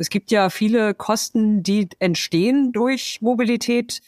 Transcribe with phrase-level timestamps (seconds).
[0.00, 4.00] Es gibt ja viele Kosten, die entstehen durch Mobilität,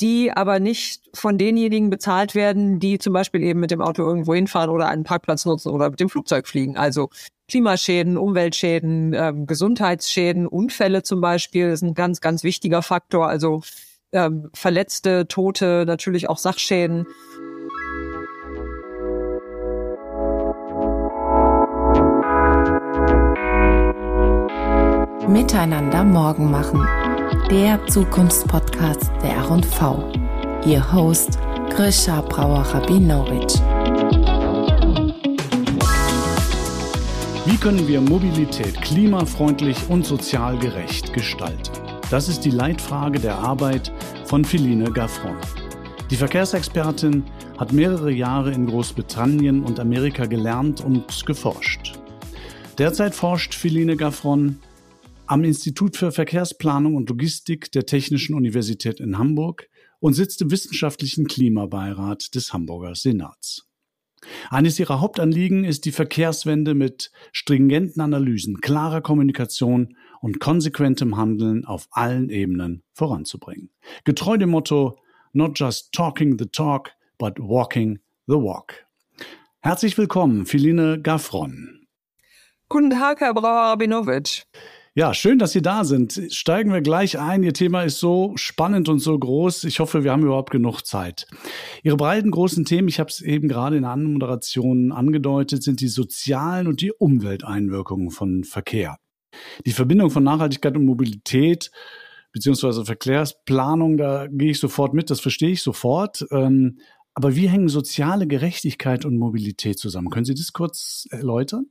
[0.00, 4.34] die aber nicht von denjenigen bezahlt werden, die zum Beispiel eben mit dem Auto irgendwo
[4.34, 6.76] hinfahren oder einen Parkplatz nutzen oder mit dem Flugzeug fliegen.
[6.76, 7.10] Also
[7.48, 13.28] Klimaschäden, Umweltschäden, ähm, Gesundheitsschäden, Unfälle zum Beispiel ist ein ganz, ganz wichtiger Faktor.
[13.28, 13.62] Also
[14.10, 17.06] ähm, Verletzte, Tote, natürlich auch Sachschäden.
[25.28, 26.86] Miteinander morgen machen
[27.50, 30.12] der Zukunftspodcast der R&V.
[30.64, 33.58] Ihr Host Grisha Brauer-Rabinowitsch.
[37.44, 41.72] Wie können wir Mobilität klimafreundlich und sozial gerecht gestalten?
[42.08, 43.90] Das ist die Leitfrage der Arbeit
[44.26, 45.36] von Philine Gaffron.
[46.10, 47.24] Die Verkehrsexpertin
[47.58, 51.98] hat mehrere Jahre in Großbritannien und Amerika gelernt und geforscht.
[52.78, 54.60] Derzeit forscht Philine Gaffron
[55.26, 61.26] am Institut für Verkehrsplanung und Logistik der Technischen Universität in Hamburg und sitzt im wissenschaftlichen
[61.26, 63.66] Klimabeirat des Hamburger Senats.
[64.50, 71.88] Eines ihrer Hauptanliegen ist die Verkehrswende mit stringenten Analysen, klarer Kommunikation und konsequentem Handeln auf
[71.90, 73.70] allen Ebenen voranzubringen.
[74.04, 74.98] Getreu dem Motto
[75.32, 78.86] Not just talking the talk, but walking the walk.
[79.60, 81.86] Herzlich willkommen, Philine Gaffron.
[82.70, 84.44] Guten Tag, Herr Brauer-Rabinowitsch.
[84.98, 86.18] Ja, schön, dass Sie da sind.
[86.30, 87.42] Steigen wir gleich ein.
[87.42, 89.64] Ihr Thema ist so spannend und so groß.
[89.64, 91.26] Ich hoffe, wir haben überhaupt genug Zeit.
[91.82, 95.88] Ihre beiden großen Themen, ich habe es eben gerade in der Anmoderation angedeutet, sind die
[95.88, 98.96] sozialen und die Umwelteinwirkungen von Verkehr.
[99.66, 101.70] Die Verbindung von Nachhaltigkeit und Mobilität
[102.32, 106.24] beziehungsweise Verkehrsplanung, da gehe ich sofort mit, das verstehe ich sofort.
[106.30, 106.78] Ähm,
[107.12, 110.08] aber wie hängen soziale Gerechtigkeit und Mobilität zusammen?
[110.08, 111.66] Können Sie das kurz erläutern?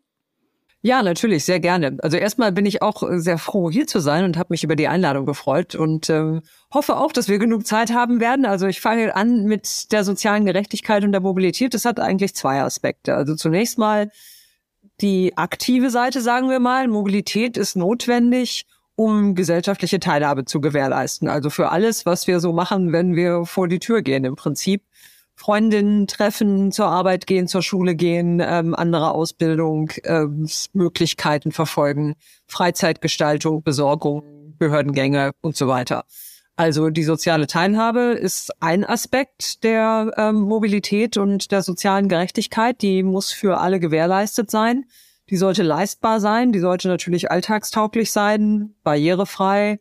[0.86, 1.98] Ja, natürlich, sehr gerne.
[2.04, 4.76] Also erstmal bin ich auch äh, sehr froh, hier zu sein und habe mich über
[4.76, 6.42] die Einladung gefreut und äh,
[6.72, 8.46] hoffe auch, dass wir genug Zeit haben werden.
[8.46, 11.74] Also ich fange an mit der sozialen Gerechtigkeit und der Mobilität.
[11.74, 13.16] Das hat eigentlich zwei Aspekte.
[13.16, 14.12] Also zunächst mal
[15.02, 16.88] die aktive Seite, sagen wir mal.
[16.88, 21.28] Mobilität ist notwendig, um gesellschaftliche Teilhabe zu gewährleisten.
[21.28, 24.84] Also für alles, was wir so machen, wenn wir vor die Tür gehen im Prinzip.
[25.36, 30.48] Freundinnen treffen, zur Arbeit gehen, zur Schule gehen, ähm, andere Ausbildung, ähm,
[31.52, 32.16] verfolgen,
[32.48, 36.06] Freizeitgestaltung, Besorgung, Behördengänge und so weiter.
[36.58, 42.82] Also die soziale Teilhabe ist ein Aspekt der ähm, Mobilität und der sozialen Gerechtigkeit.
[42.82, 44.86] Die muss für alle gewährleistet sein.
[45.30, 46.54] Die sollte leistbar sein.
[46.54, 49.80] Die sollte natürlich alltagstauglich sein, barrierefrei.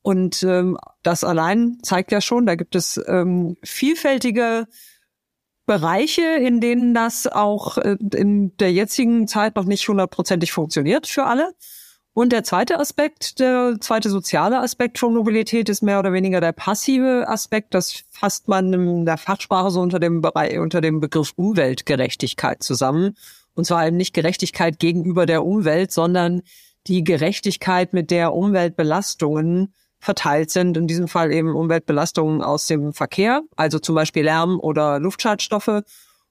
[0.00, 4.66] Und ähm, das allein zeigt ja schon, da gibt es ähm, vielfältige
[5.66, 11.24] Bereiche, in denen das auch äh, in der jetzigen Zeit noch nicht hundertprozentig funktioniert für
[11.24, 11.54] alle.
[12.12, 16.52] Und der zweite Aspekt, der zweite soziale Aspekt von Mobilität ist mehr oder weniger der
[16.52, 17.74] passive Aspekt.
[17.74, 23.16] Das fasst man in der Fachsprache so unter dem Bereich, unter dem Begriff Umweltgerechtigkeit zusammen.
[23.54, 26.42] Und zwar eben nicht Gerechtigkeit gegenüber der Umwelt, sondern
[26.86, 30.76] die Gerechtigkeit, mit der Umweltbelastungen verteilt sind.
[30.76, 35.82] In diesem Fall eben Umweltbelastungen aus dem Verkehr, also zum Beispiel Lärm oder Luftschadstoffe.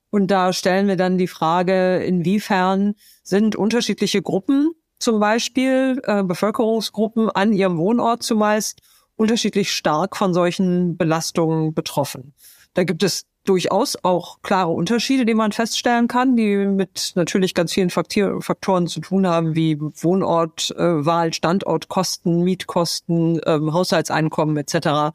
[0.10, 7.30] Und da stellen wir dann die Frage, inwiefern sind unterschiedliche Gruppen, zum Beispiel äh, Bevölkerungsgruppen
[7.30, 8.82] an ihrem Wohnort zumeist,
[9.16, 12.34] unterschiedlich stark von solchen Belastungen betroffen.
[12.74, 17.74] Da gibt es durchaus auch klare Unterschiede, die man feststellen kann, die mit natürlich ganz
[17.74, 25.14] vielen Faktoren zu tun haben, wie Wohnortwahl, äh, Standortkosten, Mietkosten, ähm, Haushaltseinkommen etc.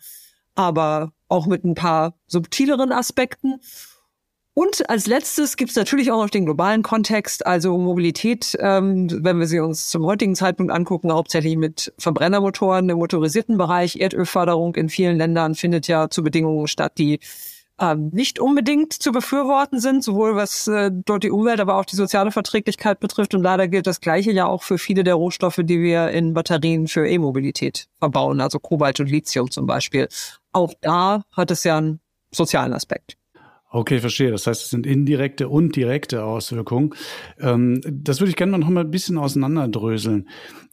[0.54, 3.60] Aber auch mit ein paar subtileren Aspekten.
[4.54, 9.38] Und als letztes gibt es natürlich auch noch den globalen Kontext, also Mobilität, ähm, wenn
[9.38, 14.00] wir sie uns zum heutigen Zeitpunkt angucken, hauptsächlich mit Verbrennermotoren im motorisierten Bereich.
[14.00, 17.20] Erdölförderung in vielen Ländern findet ja zu Bedingungen statt, die
[17.80, 21.96] ähm, nicht unbedingt zu befürworten sind, sowohl was äh, dort die Umwelt, aber auch die
[21.96, 23.34] soziale Verträglichkeit betrifft.
[23.34, 26.88] Und leider gilt das Gleiche ja auch für viele der Rohstoffe, die wir in Batterien
[26.88, 30.08] für E-Mobilität verbauen, also Kobalt und Lithium zum Beispiel.
[30.52, 32.00] Auch da hat es ja einen
[32.30, 33.16] sozialen Aspekt.
[33.70, 34.30] Okay, verstehe.
[34.30, 36.94] Das heißt, es sind indirekte und direkte Auswirkungen.
[37.38, 40.28] Ähm, das würde ich gerne noch mal ein bisschen auseinanderdröseln.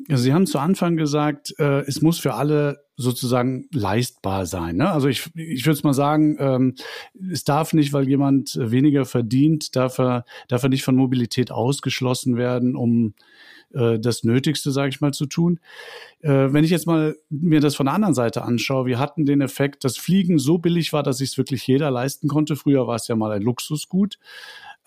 [0.10, 4.78] Also Sie haben zu Anfang gesagt, äh, es muss für alle sozusagen leistbar sein.
[4.78, 4.90] Ne?
[4.90, 6.76] Also ich, ich würde es mal sagen, ähm,
[7.32, 12.38] es darf nicht, weil jemand weniger verdient, darf er, darf er nicht von Mobilität ausgeschlossen
[12.38, 13.14] werden, um
[13.74, 15.60] äh, das Nötigste, sage ich mal, zu tun.
[16.22, 19.42] Äh, wenn ich jetzt mal mir das von der anderen Seite anschaue, wir hatten den
[19.42, 22.56] Effekt, dass Fliegen so billig war, dass sich es wirklich jeder leisten konnte.
[22.56, 24.18] Früher war es ja mal ein Luxusgut.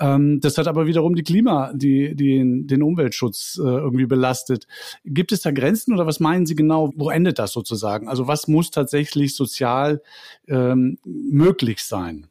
[0.01, 4.67] Ähm, das hat aber wiederum die Klima, die, die den Umweltschutz äh, irgendwie belastet.
[5.05, 6.93] Gibt es da Grenzen oder was meinen Sie genau?
[6.97, 8.09] Wo endet das sozusagen?
[8.09, 10.03] Also was muss tatsächlich sozial
[10.47, 12.27] ähm, möglich sein?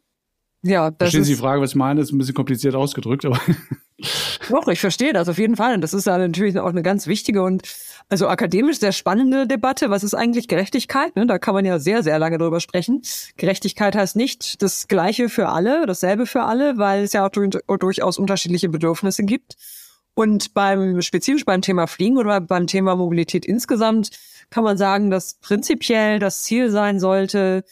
[0.63, 1.99] Ja, das Verstehen ist, Sie die Frage, was ich meine?
[1.99, 3.39] Das ist ein bisschen kompliziert ausgedrückt, aber.
[4.49, 5.73] Doch, ich verstehe das auf jeden Fall.
[5.73, 7.63] Und das ist ja natürlich auch eine ganz wichtige und
[8.09, 9.89] also akademisch sehr spannende Debatte.
[9.89, 11.15] Was ist eigentlich Gerechtigkeit?
[11.15, 11.25] Ne?
[11.25, 13.01] Da kann man ja sehr, sehr lange drüber sprechen.
[13.37, 18.17] Gerechtigkeit heißt nicht das Gleiche für alle, dasselbe für alle, weil es ja auch durchaus
[18.17, 19.55] unterschiedliche Bedürfnisse gibt.
[20.13, 24.09] Und beim, spezifisch beim Thema Fliegen oder beim Thema Mobilität insgesamt
[24.49, 27.63] kann man sagen, dass prinzipiell das Ziel sein sollte,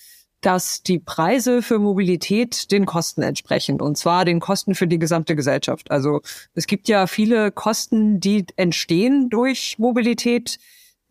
[0.45, 5.35] dass die Preise für Mobilität den Kosten entsprechen und zwar den Kosten für die gesamte
[5.35, 5.89] Gesellschaft.
[5.89, 6.21] Also
[6.53, 10.59] es gibt ja viele Kosten, die entstehen durch Mobilität,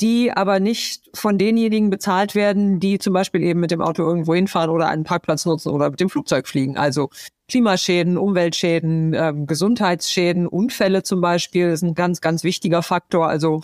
[0.00, 4.34] die aber nicht von denjenigen bezahlt werden, die zum Beispiel eben mit dem Auto irgendwo
[4.34, 6.76] hinfahren oder einen Parkplatz nutzen oder mit dem Flugzeug fliegen.
[6.76, 7.10] Also
[7.48, 13.28] Klimaschäden, Umweltschäden, ähm, Gesundheitsschäden, Unfälle zum Beispiel ist ein ganz, ganz wichtiger Faktor.
[13.28, 13.62] Also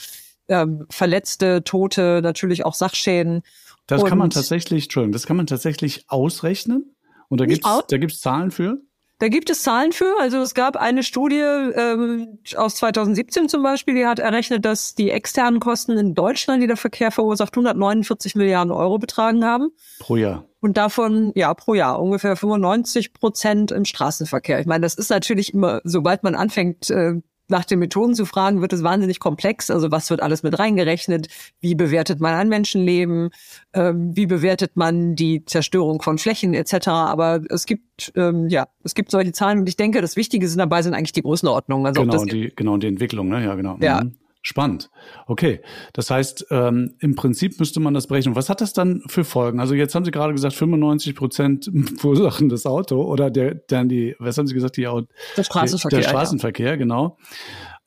[0.49, 3.43] ähm, Verletzte, Tote, natürlich auch Sachschäden.
[3.91, 6.97] Das kann man tatsächlich, Entschuldigung, das kann man tatsächlich ausrechnen.
[7.29, 8.83] Und da gibt's, da gibt's Zahlen für?
[9.21, 10.15] Da gibt es Zahlen für.
[10.19, 15.11] Also es gab eine Studie ähm, aus 2017 zum Beispiel, die hat errechnet, dass die
[15.11, 19.73] externen Kosten in Deutschland, die der Verkehr verursacht, 149 Milliarden Euro betragen haben.
[19.99, 20.47] Pro Jahr.
[20.61, 24.59] Und davon, ja, pro Jahr ungefähr 95 Prozent im Straßenverkehr.
[24.59, 28.61] Ich meine, das ist natürlich immer, sobald man anfängt, äh, nach den Methoden zu fragen,
[28.61, 29.70] wird es wahnsinnig komplex.
[29.70, 31.29] Also was wird alles mit reingerechnet?
[31.61, 33.31] Wie bewertet man ein Menschenleben?
[33.73, 36.88] Ähm, wie bewertet man die Zerstörung von Flächen etc.?
[36.88, 40.58] Aber es gibt ähm, ja, es gibt solche Zahlen und ich denke, das Wichtige sind
[40.58, 41.87] dabei sind eigentlich die Größenordnungen.
[41.87, 43.44] Also genau, die, genau die Entwicklung, ne?
[43.44, 43.76] Ja, genau.
[43.81, 44.03] Ja.
[44.03, 44.14] Mhm.
[44.43, 44.91] Spannend.
[45.27, 45.61] Okay.
[45.93, 48.37] Das heißt, ähm, im Prinzip müsste man das berechnen.
[48.37, 49.61] Was hat das dann für Folgen?
[49.61, 54.17] Also jetzt haben Sie gerade gesagt, 95 Prozent verursachen das Auto oder der, dann die,
[54.19, 56.01] was haben Sie gesagt, die Auto, der Straßenverkehr.
[56.01, 56.77] Der Straßenverkehr, ja.
[56.77, 57.19] genau.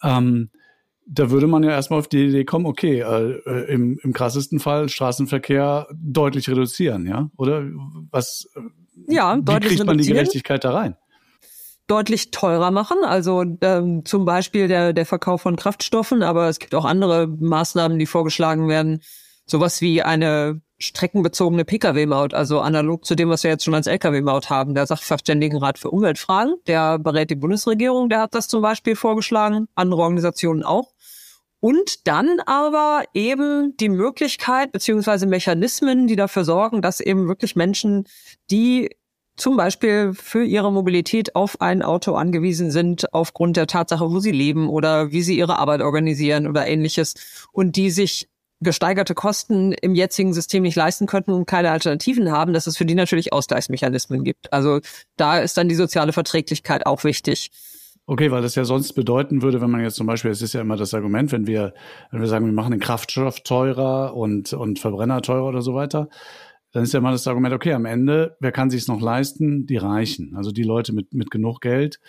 [0.04, 0.52] Ähm,
[1.06, 4.60] da würde man ja erstmal auf die Idee kommen, okay, äh, äh im, im krassesten
[4.60, 7.30] Fall Straßenverkehr deutlich reduzieren, ja?
[7.36, 7.66] Oder
[8.12, 8.48] was?
[9.08, 10.96] Ja, deutlich wie kriegt man die Gerechtigkeit da rein?
[11.88, 12.98] Deutlich teurer machen.
[13.04, 18.00] Also ähm, zum Beispiel der, der Verkauf von Kraftstoffen, aber es gibt auch andere Maßnahmen,
[18.00, 19.02] die vorgeschlagen werden.
[19.46, 24.50] Sowas wie eine streckenbezogene Pkw-Maut, also analog zu dem, was wir jetzt schon als Lkw-Maut
[24.50, 24.74] haben.
[24.74, 30.02] Der Sachverständigenrat für Umweltfragen, der berät die Bundesregierung, der hat das zum Beispiel vorgeschlagen, andere
[30.02, 30.94] Organisationen auch.
[31.60, 38.06] Und dann aber eben die Möglichkeit beziehungsweise Mechanismen, die dafür sorgen, dass eben wirklich Menschen,
[38.52, 38.90] die
[39.36, 44.32] zum Beispiel für ihre Mobilität auf ein Auto angewiesen sind, aufgrund der Tatsache, wo sie
[44.32, 48.30] leben oder wie sie ihre Arbeit organisieren oder ähnliches und die sich
[48.64, 52.86] gesteigerte Kosten im jetzigen System nicht leisten könnten und keine Alternativen haben, dass es für
[52.86, 54.52] die natürlich Ausgleichsmechanismen gibt.
[54.54, 54.80] Also
[55.18, 57.52] da ist dann die soziale Verträglichkeit auch wichtig.
[58.06, 60.62] Okay, weil das ja sonst bedeuten würde, wenn man jetzt zum Beispiel, es ist ja
[60.62, 61.74] immer das Argument, wenn wir,
[62.12, 66.10] wenn wir sagen, wir machen den Kraftstoff teurer und, und Verbrenner teurer oder so weiter,
[66.74, 69.68] dann ist ja mal das Argument, okay, am Ende, wer kann sich noch leisten?
[69.68, 72.00] Die Reichen, also die Leute mit, mit genug Geld.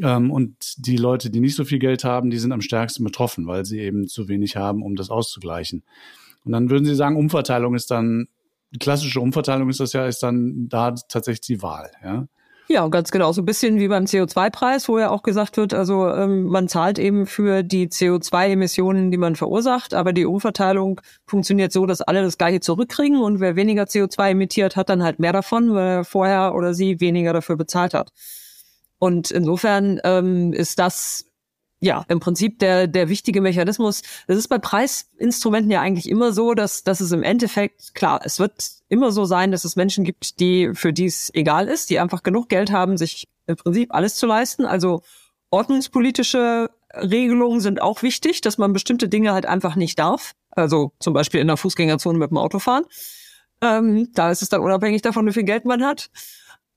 [0.00, 3.46] Ähm, und die Leute, die nicht so viel Geld haben, die sind am stärksten betroffen,
[3.46, 5.82] weil sie eben zu wenig haben, um das auszugleichen.
[6.44, 8.28] Und dann würden Sie sagen, Umverteilung ist dann,
[8.78, 12.26] klassische Umverteilung ist das ja, ist dann da tatsächlich die Wahl, ja?
[12.70, 13.32] Ja, ganz genau.
[13.32, 17.00] So ein bisschen wie beim CO2-Preis, wo ja auch gesagt wird, also ähm, man zahlt
[17.00, 22.38] eben für die CO2-Emissionen, die man verursacht, aber die Umverteilung funktioniert so, dass alle das
[22.38, 26.54] gleiche zurückkriegen und wer weniger CO2 emittiert, hat dann halt mehr davon, weil er vorher
[26.54, 28.12] oder sie weniger dafür bezahlt hat.
[29.00, 31.24] Und insofern ähm, ist das
[31.80, 34.02] ja, im Prinzip der, der wichtige Mechanismus.
[34.26, 38.38] Das ist bei Preisinstrumenten ja eigentlich immer so, dass, dass es im Endeffekt, klar, es
[38.38, 38.52] wird
[38.88, 42.22] immer so sein, dass es Menschen gibt, die, für die es egal ist, die einfach
[42.22, 44.66] genug Geld haben, sich im Prinzip alles zu leisten.
[44.66, 45.02] Also
[45.50, 50.32] ordnungspolitische Regelungen sind auch wichtig, dass man bestimmte Dinge halt einfach nicht darf.
[50.50, 52.84] Also zum Beispiel in der Fußgängerzone mit dem Auto fahren.
[53.62, 56.10] Ähm, da ist es dann unabhängig davon, wie viel Geld man hat.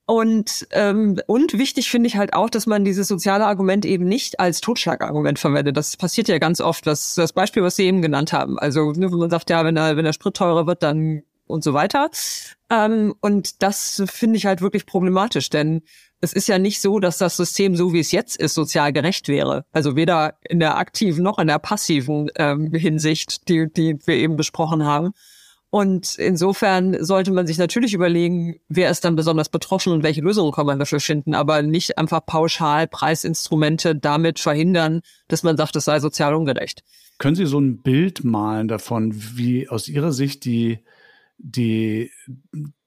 [0.06, 4.40] Und, ähm, und wichtig finde ich halt auch, dass man dieses soziale Argument eben nicht
[4.40, 5.78] als Totschlagargument verwendet.
[5.78, 6.86] Das passiert ja ganz oft.
[6.86, 8.60] Das, das Beispiel, was Sie eben genannt haben.
[8.60, 11.64] Also ne, wenn man sagt, ja, wenn der, wenn der Sprit teurer wird, dann und
[11.64, 12.10] so weiter.
[12.70, 15.84] Ähm, und das finde ich halt wirklich problematisch, denn
[16.20, 19.28] es ist ja nicht so, dass das System, so wie es jetzt ist, sozial gerecht
[19.28, 19.66] wäre.
[19.74, 24.38] Also weder in der aktiven noch in der passiven ähm, Hinsicht, die, die wir eben
[24.38, 25.12] besprochen haben.
[25.74, 30.52] Und insofern sollte man sich natürlich überlegen, wer ist dann besonders betroffen und welche Lösungen
[30.52, 35.86] kann man dafür finden, aber nicht einfach pauschal Preisinstrumente damit verhindern, dass man sagt, es
[35.86, 36.84] sei sozial ungerecht.
[37.18, 40.78] Können Sie so ein Bild malen davon, wie aus Ihrer Sicht die,
[41.40, 42.12] die,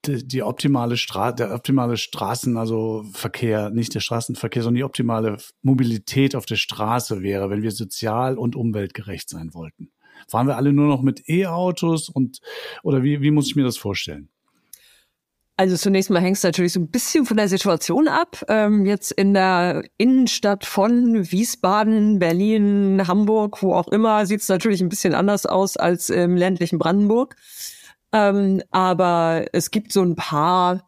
[0.04, 5.38] die, die optimale Stra der optimale Straßen, also Verkehr, nicht der Straßenverkehr, sondern die optimale
[5.60, 9.90] Mobilität auf der Straße wäre, wenn wir sozial und umweltgerecht sein wollten?
[10.28, 12.40] Fahren wir alle nur noch mit E-Autos und
[12.83, 14.28] oder wie, wie muss ich mir das vorstellen?
[15.59, 18.45] Also zunächst mal hängt es natürlich so ein bisschen von der Situation ab.
[18.49, 24.83] Ähm, jetzt in der Innenstadt von Wiesbaden, Berlin, Hamburg, wo auch immer, sieht es natürlich
[24.83, 27.37] ein bisschen anders aus als im ländlichen Brandenburg.
[28.12, 30.87] Ähm, aber es gibt so ein paar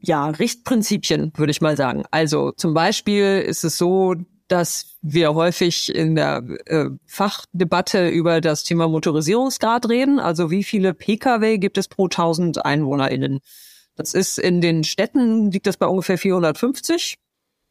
[0.00, 2.04] ja, Richtprinzipien, würde ich mal sagen.
[2.10, 4.14] Also zum Beispiel ist es so,
[4.48, 10.18] dass wir häufig in der äh, Fachdebatte über das Thema Motorisierungsgrad reden.
[10.18, 13.40] Also wie viele Pkw gibt es pro 1000 EinwohnerInnen?
[13.94, 17.18] Das ist in den Städten, liegt das bei ungefähr 450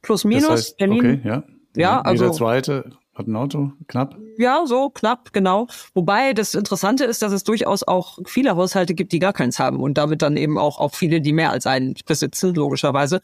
[0.02, 0.48] plus minus.
[0.48, 1.00] Das heißt, Berlin.
[1.00, 1.44] Okay, ja.
[1.76, 2.26] Ja, also.
[2.26, 4.18] Jeder zweite hat ein Auto, knapp.
[4.38, 5.68] Ja, so knapp, genau.
[5.94, 9.80] Wobei das Interessante ist, dass es durchaus auch viele Haushalte gibt, die gar keins haben
[9.80, 13.22] und damit dann eben auch, auch viele, die mehr als einen besitzen, logischerweise.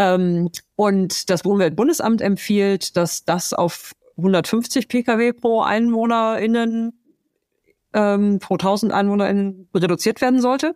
[0.00, 6.98] Ähm, und das Umweltbundesamt empfiehlt, dass das auf 150 Pkw pro EinwohnerInnen,
[7.92, 10.74] ähm, pro 1000 EinwohnerInnen reduziert werden sollte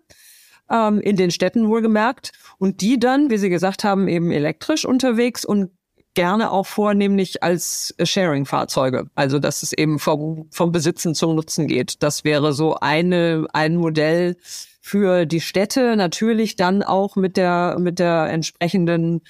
[0.71, 2.33] ähm, in den Städten wohlgemerkt.
[2.59, 5.71] Und die dann, wie Sie gesagt haben, eben elektrisch unterwegs und
[6.14, 9.11] gerne auch vornehmlich als Sharing-Fahrzeuge.
[9.14, 12.02] Also dass es eben vom, vom Besitzen zum Nutzen geht.
[12.02, 14.37] Das wäre so eine, ein Modell
[14.80, 15.97] für die Städte.
[15.97, 19.23] Natürlich dann auch mit der, mit der entsprechenden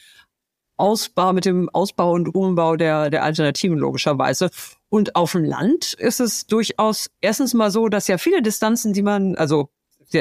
[0.76, 4.50] Ausbau, mit dem Ausbau und Umbau der, der Alternativen logischerweise.
[4.88, 9.02] Und auf dem Land ist es durchaus erstens mal so, dass ja viele Distanzen, die
[9.02, 9.70] man, also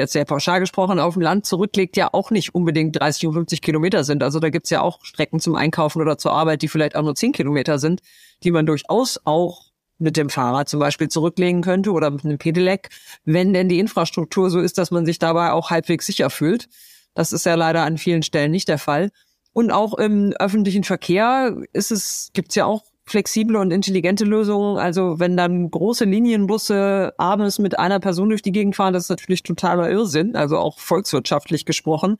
[0.00, 3.62] jetzt sehr pauschal gesprochen, auf dem Land zurücklegt, ja auch nicht unbedingt 30 und 50
[3.62, 4.22] Kilometer sind.
[4.22, 7.14] Also da gibt's ja auch Strecken zum Einkaufen oder zur Arbeit, die vielleicht auch nur
[7.14, 8.00] 10 Kilometer sind,
[8.42, 12.88] die man durchaus auch mit dem Fahrrad zum Beispiel zurücklegen könnte oder mit einem Pedelec,
[13.24, 16.68] wenn denn die Infrastruktur so ist, dass man sich dabei auch halbwegs sicher fühlt.
[17.14, 19.10] Das ist ja leider an vielen Stellen nicht der Fall.
[19.52, 24.78] Und auch im öffentlichen Verkehr ist es, gibt's ja auch flexible und intelligente Lösungen.
[24.78, 29.10] Also wenn dann große Linienbusse abends mit einer Person durch die Gegend fahren, das ist
[29.10, 32.16] natürlich totaler Irrsinn, also auch volkswirtschaftlich gesprochen.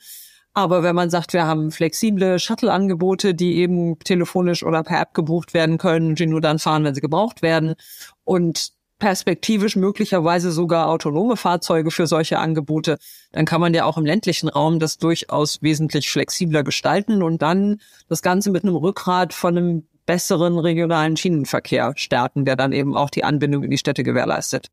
[0.53, 5.53] Aber wenn man sagt, wir haben flexible Shuttle-Angebote, die eben telefonisch oder per App gebucht
[5.53, 7.75] werden können, die nur dann fahren, wenn sie gebraucht werden
[8.23, 12.99] und perspektivisch möglicherweise sogar autonome Fahrzeuge für solche Angebote,
[13.33, 17.81] dann kann man ja auch im ländlichen Raum das durchaus wesentlich flexibler gestalten und dann
[18.09, 23.11] das Ganze mit einem Rückgrat von einem besseren regionalen Schienenverkehr stärken, der dann eben auch
[23.11, 24.71] die Anbindung in die Städte gewährleistet.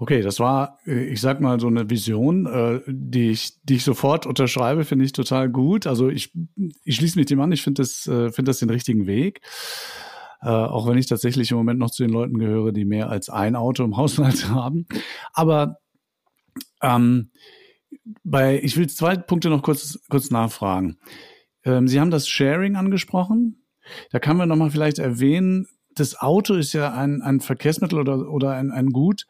[0.00, 3.84] Okay, das war, äh, ich sag mal, so eine Vision, äh, die ich, die ich
[3.84, 5.86] sofort unterschreibe, finde ich total gut.
[5.86, 6.32] Also ich,
[6.84, 9.40] ich schließe mich dem an, ich finde das, äh, finde das den richtigen Weg.
[10.40, 13.56] auch wenn ich tatsächlich im Moment noch zu den Leuten gehöre, die mehr als ein
[13.56, 14.86] Auto im Haushalt haben.
[15.32, 15.78] Aber
[16.80, 17.32] ähm,
[18.22, 20.98] bei, ich will zwei Punkte noch kurz, kurz nachfragen.
[21.64, 23.64] Ähm, Sie haben das Sharing angesprochen.
[24.10, 28.52] Da kann man nochmal vielleicht erwähnen, das Auto ist ja ein, ein Verkehrsmittel oder, oder
[28.52, 29.26] ein, ein Gut,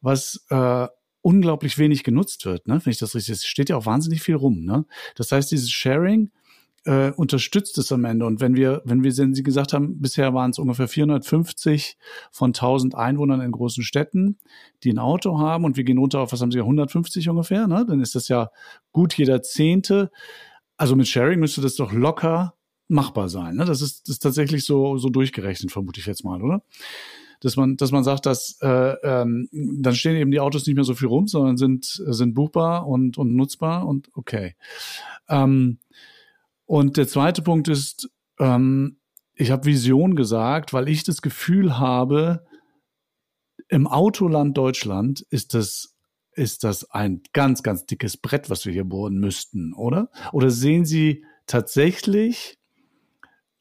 [0.00, 0.86] was äh,
[1.22, 2.80] unglaublich wenig genutzt wird, ne?
[2.82, 4.84] Wenn ich das richtig, es steht ja auch wahnsinnig viel rum, ne?
[5.14, 6.30] Das heißt, dieses Sharing
[6.84, 8.24] äh, unterstützt es am Ende.
[8.24, 11.98] Und wenn wir, wenn wir, Sie gesagt haben, bisher waren es ungefähr 450
[12.30, 14.38] von 1000 Einwohnern in großen Städten,
[14.84, 17.84] die ein Auto haben und wir gehen runter auf, was haben Sie, 150 ungefähr, ne?
[17.86, 18.50] Dann ist das ja
[18.92, 20.10] gut jeder Zehnte.
[20.76, 22.54] Also mit Sharing müsste das doch locker
[22.88, 23.56] machbar sein.
[23.56, 23.64] Ne?
[23.64, 26.62] Das, ist, das ist tatsächlich so, so durchgerechnet, vermute ich jetzt mal, oder?
[27.40, 30.84] Dass man, dass man sagt, dass äh, ähm, dann stehen eben die Autos nicht mehr
[30.84, 34.56] so viel rum, sondern sind, sind buchbar und, und nutzbar und okay.
[35.28, 35.78] Ähm,
[36.66, 38.96] und der zweite Punkt ist, ähm,
[39.34, 42.44] ich habe Vision gesagt, weil ich das Gefühl habe,
[43.68, 45.94] im Autoland Deutschland ist das
[46.38, 50.08] ist das ein ganz, ganz dickes Brett, was wir hier bohren müssten, oder?
[50.32, 52.57] Oder sehen Sie tatsächlich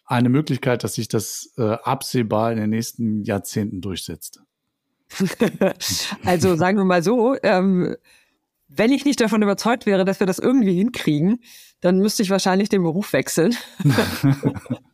[0.08, 4.42] eine Möglichkeit, dass sich das äh, absehbar in den nächsten Jahrzehnten durchsetzt?
[6.26, 7.96] also sagen wir mal so, ähm,
[8.68, 11.40] wenn ich nicht davon überzeugt wäre, dass wir das irgendwie hinkriegen,
[11.82, 13.56] dann müsste ich wahrscheinlich den Beruf wechseln.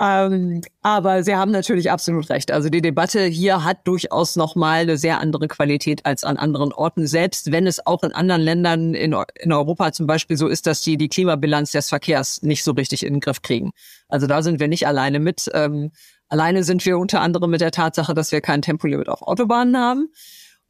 [0.00, 2.50] Ähm, aber Sie haben natürlich absolut recht.
[2.50, 7.06] Also die Debatte hier hat durchaus nochmal eine sehr andere Qualität als an anderen Orten,
[7.06, 10.82] selbst wenn es auch in anderen Ländern in, in Europa zum Beispiel so ist, dass
[10.82, 13.70] die die Klimabilanz des Verkehrs nicht so richtig in den Griff kriegen.
[14.08, 15.48] Also da sind wir nicht alleine mit.
[15.54, 15.92] Ähm,
[16.28, 20.08] alleine sind wir unter anderem mit der Tatsache, dass wir kein Tempolimit auf Autobahnen haben.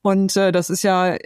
[0.02, 1.16] Und äh, das ist ja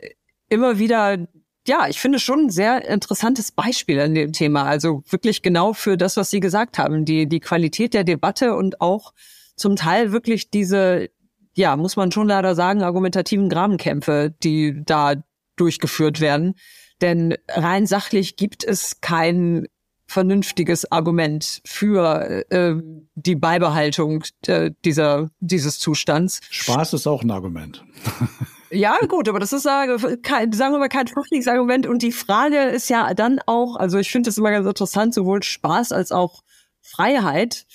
[0.49, 1.19] immer wieder
[1.68, 4.64] ja, ich finde schon ein sehr interessantes Beispiel an dem Thema.
[4.64, 8.80] Also wirklich genau für das, was Sie gesagt haben, die, die Qualität der Debatte und
[8.80, 9.12] auch
[9.54, 11.10] zum Teil wirklich diese,
[11.54, 15.14] ja, muss man schon leider sagen, argumentativen Grabenkämpfe, die da
[15.56, 16.54] durchgeführt werden.
[17.00, 19.66] Denn rein sachlich gibt es kein
[20.06, 22.75] vernünftiges Argument für äh,
[23.14, 26.40] die Beibehaltung äh, dieser dieses Zustands.
[26.48, 27.84] Spaß ist auch ein Argument.
[28.70, 31.87] Ja, gut, aber das ist, sagen wir mal, kein fluchtiges Argument.
[31.87, 35.42] Und die Frage ist ja dann auch, also ich finde das immer ganz interessant, sowohl
[35.42, 36.42] Spaß als auch
[36.82, 37.66] Freiheit.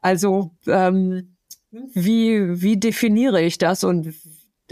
[0.00, 1.36] Also ähm,
[1.70, 3.82] wie, wie definiere ich das?
[3.84, 4.14] Und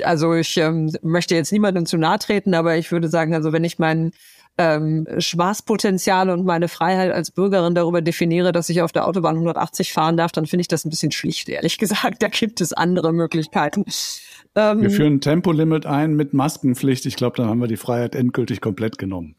[0.02, 3.64] also ich ähm, möchte jetzt niemandem zu nahe treten, aber ich würde sagen, also wenn
[3.64, 4.12] ich mein
[4.60, 9.94] ähm, Spaßpotenzial und meine Freiheit als Bürgerin darüber definiere, dass ich auf der Autobahn 180
[9.94, 12.22] fahren darf, dann finde ich das ein bisschen schlicht, ehrlich gesagt.
[12.22, 13.86] Da gibt es andere Möglichkeiten.
[14.54, 17.06] Ähm, wir führen ein Tempolimit ein mit Maskenpflicht.
[17.06, 19.36] Ich glaube, dann haben wir die Freiheit endgültig komplett genommen.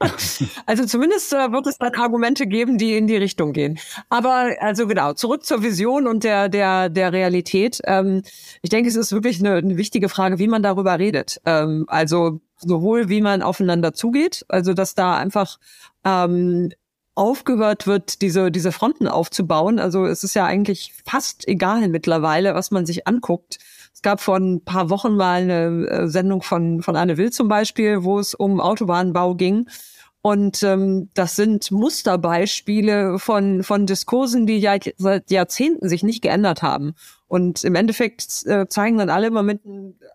[0.66, 3.78] also zumindest äh, wird es dann Argumente geben, die in die Richtung gehen.
[4.08, 7.80] Aber also genau, zurück zur Vision und der, der, der Realität.
[7.84, 8.22] Ähm,
[8.62, 11.38] ich denke, es ist wirklich eine, eine wichtige Frage, wie man darüber redet.
[11.44, 15.58] Ähm, also sowohl wie man aufeinander zugeht, also dass da einfach
[16.04, 16.70] ähm,
[17.14, 19.78] aufgehört wird, diese, diese Fronten aufzubauen.
[19.78, 23.58] Also es ist ja eigentlich fast egal mittlerweile, was man sich anguckt.
[23.92, 27.48] Es gab vor ein paar Wochen mal eine äh, Sendung von, von Anne Will zum
[27.48, 29.68] Beispiel, wo es um Autobahnbau ging.
[30.22, 36.62] Und ähm, das sind Musterbeispiele von, von Diskursen, die ja seit Jahrzehnten sich nicht geändert
[36.62, 36.94] haben.
[37.32, 39.62] Und im Endeffekt äh, zeigen dann alle immer mit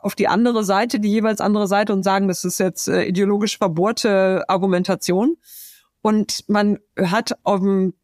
[0.01, 3.57] auf die andere Seite, die jeweils andere Seite und sagen, das ist jetzt äh, ideologisch
[3.57, 5.35] verbohrte Argumentation.
[6.03, 7.95] Und man hat auf dem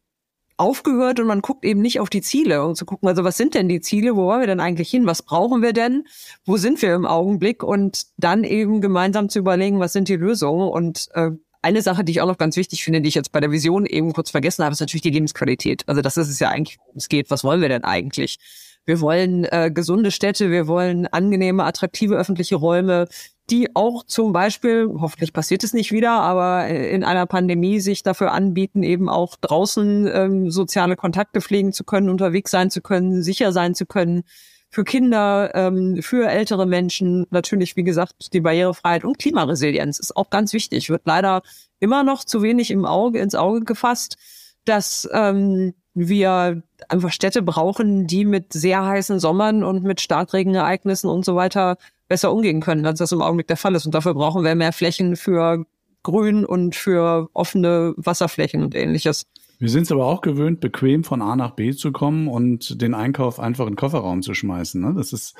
[0.56, 3.54] aufgehört und man guckt eben nicht auf die Ziele und zu gucken, also was sind
[3.54, 6.08] denn die Ziele, wo wollen wir denn eigentlich hin, was brauchen wir denn,
[6.44, 10.68] wo sind wir im Augenblick und dann eben gemeinsam zu überlegen, was sind die Lösungen
[10.68, 11.30] und äh,
[11.62, 13.86] eine Sache, die ich auch noch ganz wichtig finde, die ich jetzt bei der Vision
[13.86, 15.84] eben kurz vergessen habe, ist natürlich die Lebensqualität.
[15.86, 17.30] Also das ist es ja eigentlich, worum es geht.
[17.30, 18.38] Was wollen wir denn eigentlich?
[18.86, 23.08] Wir wollen äh, gesunde Städte, wir wollen angenehme, attraktive öffentliche Räume,
[23.50, 28.32] die auch zum Beispiel, hoffentlich passiert es nicht wieder, aber in einer Pandemie sich dafür
[28.32, 33.52] anbieten, eben auch draußen ähm, soziale Kontakte pflegen zu können, unterwegs sein zu können, sicher
[33.52, 34.22] sein zu können.
[34.70, 40.30] Für Kinder, ähm, für ältere Menschen, natürlich, wie gesagt, die Barrierefreiheit und Klimaresilienz ist auch
[40.30, 41.42] ganz wichtig, wird leider
[41.80, 44.16] immer noch zu wenig im Auge, ins Auge gefasst,
[44.64, 51.24] dass ähm, wir einfach Städte brauchen, die mit sehr heißen Sommern und mit Starkregenereignissen und
[51.24, 51.76] so weiter
[52.08, 53.86] besser umgehen können, als das im Augenblick der Fall ist.
[53.86, 55.64] Und dafür brauchen wir mehr Flächen für
[56.02, 59.26] Grün und für offene Wasserflächen und ähnliches.
[59.58, 62.92] Wir sind es aber auch gewöhnt, bequem von A nach B zu kommen und den
[62.92, 64.80] Einkauf einfach in den Kofferraum zu schmeißen.
[64.80, 64.94] Ne?
[64.94, 65.34] Das ist,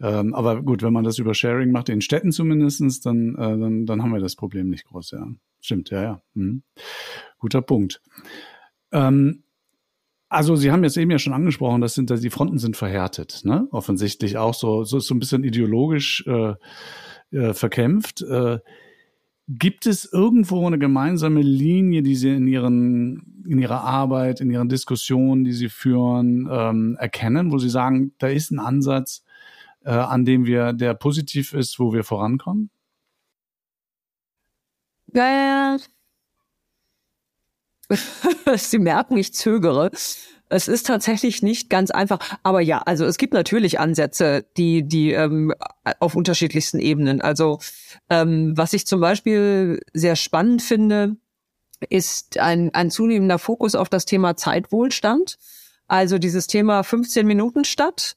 [0.00, 3.84] ähm, aber gut, wenn man das über Sharing macht, in Städten zumindestens, dann, äh, dann,
[3.84, 5.10] dann haben wir das Problem nicht groß.
[5.10, 5.26] Ja,
[5.60, 6.22] stimmt, ja, ja.
[6.34, 6.62] Hm.
[7.38, 8.00] Guter Punkt.
[8.92, 9.42] Ähm,
[10.28, 13.68] also Sie haben jetzt eben ja schon angesprochen, das sind, die Fronten sind verhärtet, ne?
[13.70, 16.54] Offensichtlich auch so, so so ein bisschen ideologisch äh,
[17.30, 18.22] äh, verkämpft.
[18.22, 18.58] Äh,
[19.48, 24.68] gibt es irgendwo eine gemeinsame Linie, die Sie in Ihren in Ihrer Arbeit, in Ihren
[24.68, 29.24] Diskussionen, die Sie führen, ähm, erkennen, wo Sie sagen, da ist ein Ansatz,
[29.84, 32.70] äh, an dem wir, der positiv ist, wo wir vorankommen?
[35.14, 35.76] Ja,
[38.56, 39.90] Sie merken, ich zögere.
[40.48, 42.18] Es ist tatsächlich nicht ganz einfach.
[42.42, 45.52] Aber ja, also es gibt natürlich Ansätze, die, die ähm,
[45.98, 47.20] auf unterschiedlichsten Ebenen.
[47.20, 47.58] Also
[48.10, 51.16] ähm, was ich zum Beispiel sehr spannend finde,
[51.88, 55.36] ist ein, ein zunehmender Fokus auf das Thema Zeitwohlstand.
[55.88, 58.16] Also dieses Thema 15 Minuten Stadt,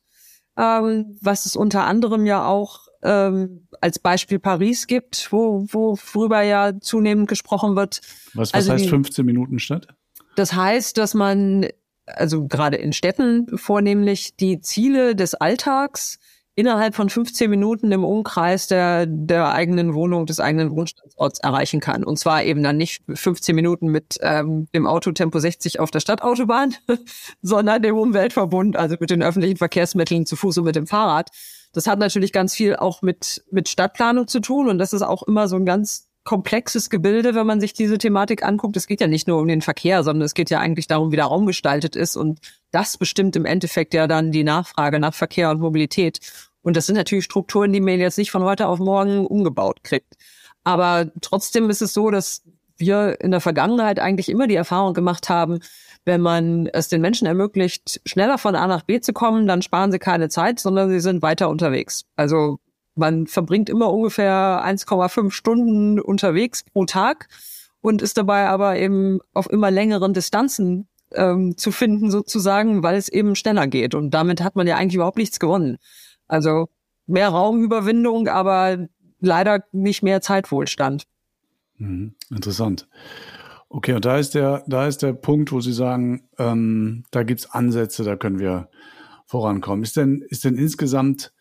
[0.58, 6.42] ähm, was es unter anderem ja auch ähm, als Beispiel Paris gibt, wo, wo worüber
[6.42, 8.02] ja zunehmend gesprochen wird.
[8.34, 9.88] Was, was also heißt die, 15 Minuten Stadt?
[10.36, 11.68] Das heißt, dass man,
[12.06, 16.20] also gerade in Städten vornehmlich, die Ziele des Alltags
[16.60, 22.04] innerhalb von 15 Minuten im Umkreis der, der eigenen Wohnung, des eigenen Wohnstandsorts erreichen kann.
[22.04, 26.76] Und zwar eben dann nicht 15 Minuten mit ähm, dem Autotempo 60 auf der Stadtautobahn,
[27.42, 31.30] sondern dem Umweltverbund, also mit den öffentlichen Verkehrsmitteln zu Fuß und mit dem Fahrrad.
[31.72, 35.24] Das hat natürlich ganz viel auch mit, mit Stadtplanung zu tun und das ist auch
[35.24, 38.78] immer so ein ganz komplexes Gebilde, wenn man sich diese Thematik anguckt.
[38.78, 41.16] Es geht ja nicht nur um den Verkehr, sondern es geht ja eigentlich darum, wie
[41.16, 42.40] der Raum gestaltet ist und
[42.72, 46.20] das bestimmt im Endeffekt ja dann die Nachfrage nach Verkehr und Mobilität.
[46.62, 50.16] Und das sind natürlich Strukturen, die man jetzt nicht von heute auf morgen umgebaut kriegt.
[50.64, 52.44] Aber trotzdem ist es so, dass
[52.78, 55.60] wir in der Vergangenheit eigentlich immer die Erfahrung gemacht haben,
[56.06, 59.92] wenn man es den Menschen ermöglicht, schneller von A nach B zu kommen, dann sparen
[59.92, 62.06] sie keine Zeit, sondern sie sind weiter unterwegs.
[62.16, 62.60] Also
[62.96, 67.28] man verbringt immer ungefähr 1,5 Stunden unterwegs pro Tag
[67.82, 73.10] und ist dabei aber eben auf immer längeren Distanzen ähm, zu finden sozusagen, weil es
[73.10, 73.96] eben schneller geht.
[73.96, 75.78] Und damit hat man ja eigentlich überhaupt nichts gewonnen.
[76.30, 76.70] Also
[77.06, 78.88] mehr Raumüberwindung, aber
[79.20, 81.06] leider nicht mehr Zeitwohlstand.
[81.78, 82.88] Mhm, interessant.
[83.68, 87.52] Okay, und da ist der, da ist der Punkt, wo Sie sagen, ähm, da gibt's
[87.52, 88.70] Ansätze, da können wir
[89.26, 89.84] vorankommen.
[89.84, 91.34] Ist denn, ist denn insgesamt,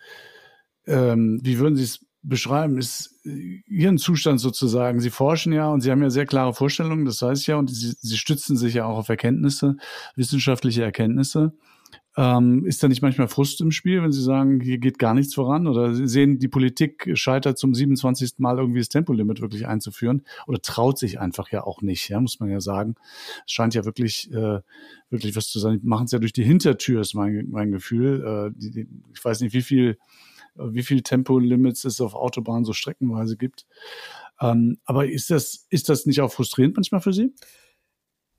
[0.87, 5.01] ähm, wie würden Sie es beschreiben, ist Ihren Zustand sozusagen?
[5.01, 7.94] Sie forschen ja und Sie haben ja sehr klare Vorstellungen, das ich ja, und Sie,
[7.98, 9.77] Sie stützen sich ja auch auf Erkenntnisse,
[10.16, 11.53] wissenschaftliche Erkenntnisse.
[12.20, 15.35] Ähm, ist da nicht manchmal Frust im Spiel, wenn Sie sagen, hier geht gar nichts
[15.35, 15.68] voran?
[15.68, 18.38] Oder Sie sehen, die Politik scheitert zum 27.
[18.38, 22.40] Mal irgendwie das Tempolimit wirklich einzuführen oder traut sich einfach ja auch nicht, ja, muss
[22.40, 22.96] man ja sagen.
[23.46, 24.62] Es scheint ja wirklich, äh,
[25.11, 25.81] wirklich was zu sein.
[25.81, 28.50] Die machen es ja durch die Hintertür, ist mein, mein Gefühl.
[28.50, 29.96] Äh, die, die, ich weiß nicht, wie viel,
[30.57, 33.64] wie viel Tempolimits es auf Autobahnen so streckenweise gibt.
[34.40, 37.33] Ähm, aber ist das, ist das nicht auch frustrierend manchmal für Sie?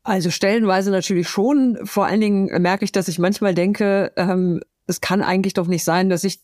[0.09, 1.77] Also stellenweise natürlich schon.
[1.83, 5.83] Vor allen Dingen merke ich, dass ich manchmal denke, ähm, es kann eigentlich doch nicht
[5.83, 6.39] sein, dass ich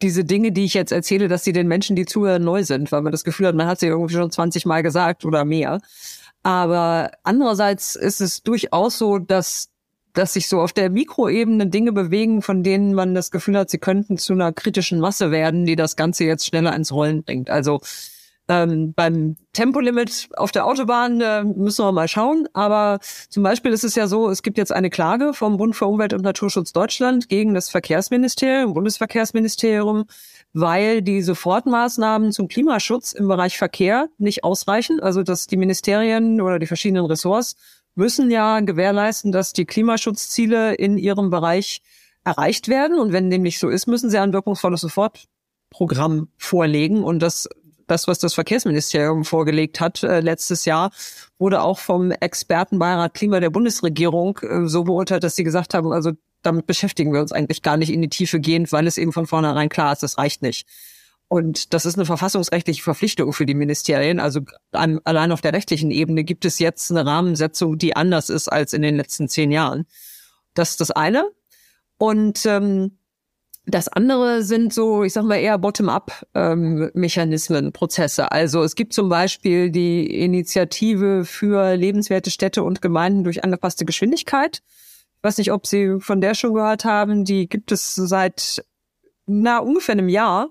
[0.00, 3.02] diese Dinge, die ich jetzt erzähle, dass sie den Menschen, die zuhören, neu sind, weil
[3.02, 5.80] man das Gefühl hat, man hat sie irgendwie schon 20 Mal gesagt oder mehr.
[6.44, 9.70] Aber andererseits ist es durchaus so, dass
[10.12, 13.78] dass sich so auf der Mikroebene Dinge bewegen, von denen man das Gefühl hat, sie
[13.78, 17.50] könnten zu einer kritischen Masse werden, die das Ganze jetzt schneller ins Rollen bringt.
[17.50, 17.80] Also
[18.48, 22.48] ähm, beim Tempolimit auf der Autobahn äh, müssen wir mal schauen.
[22.54, 25.86] Aber zum Beispiel ist es ja so, es gibt jetzt eine Klage vom Bund für
[25.86, 30.04] Umwelt und Naturschutz Deutschland gegen das Verkehrsministerium, Bundesverkehrsministerium,
[30.54, 35.00] weil die Sofortmaßnahmen zum Klimaschutz im Bereich Verkehr nicht ausreichen.
[35.00, 37.56] Also dass die Ministerien oder die verschiedenen Ressorts
[37.94, 41.82] müssen ja gewährleisten, dass die Klimaschutzziele in ihrem Bereich
[42.24, 42.98] erreicht werden.
[42.98, 47.02] Und wenn dem nicht so ist, müssen sie ein wirkungsvolles Sofortprogramm vorlegen.
[47.02, 47.48] Und das
[47.88, 50.90] das, was das Verkehrsministerium vorgelegt hat äh, letztes Jahr,
[51.38, 56.12] wurde auch vom Expertenbeirat Klima der Bundesregierung äh, so beurteilt, dass sie gesagt haben, also
[56.42, 59.26] damit beschäftigen wir uns eigentlich gar nicht in die Tiefe gehend, weil es eben von
[59.26, 60.66] vornherein klar ist, das reicht nicht.
[61.28, 64.18] Und das ist eine verfassungsrechtliche Verpflichtung für die Ministerien.
[64.18, 64.40] Also
[64.72, 68.72] an, allein auf der rechtlichen Ebene gibt es jetzt eine Rahmensetzung, die anders ist als
[68.72, 69.86] in den letzten zehn Jahren.
[70.54, 71.30] Das ist das eine.
[71.98, 72.97] Und ähm,
[73.68, 78.32] das andere sind so, ich sag mal eher Bottom-up-Mechanismen, ähm, Prozesse.
[78.32, 84.62] Also es gibt zum Beispiel die Initiative für lebenswerte Städte und Gemeinden durch angepasste Geschwindigkeit.
[85.16, 87.24] Ich weiß nicht, ob Sie von der schon gehört haben.
[87.24, 88.64] Die gibt es seit
[89.26, 90.48] na ungefähr einem Jahr.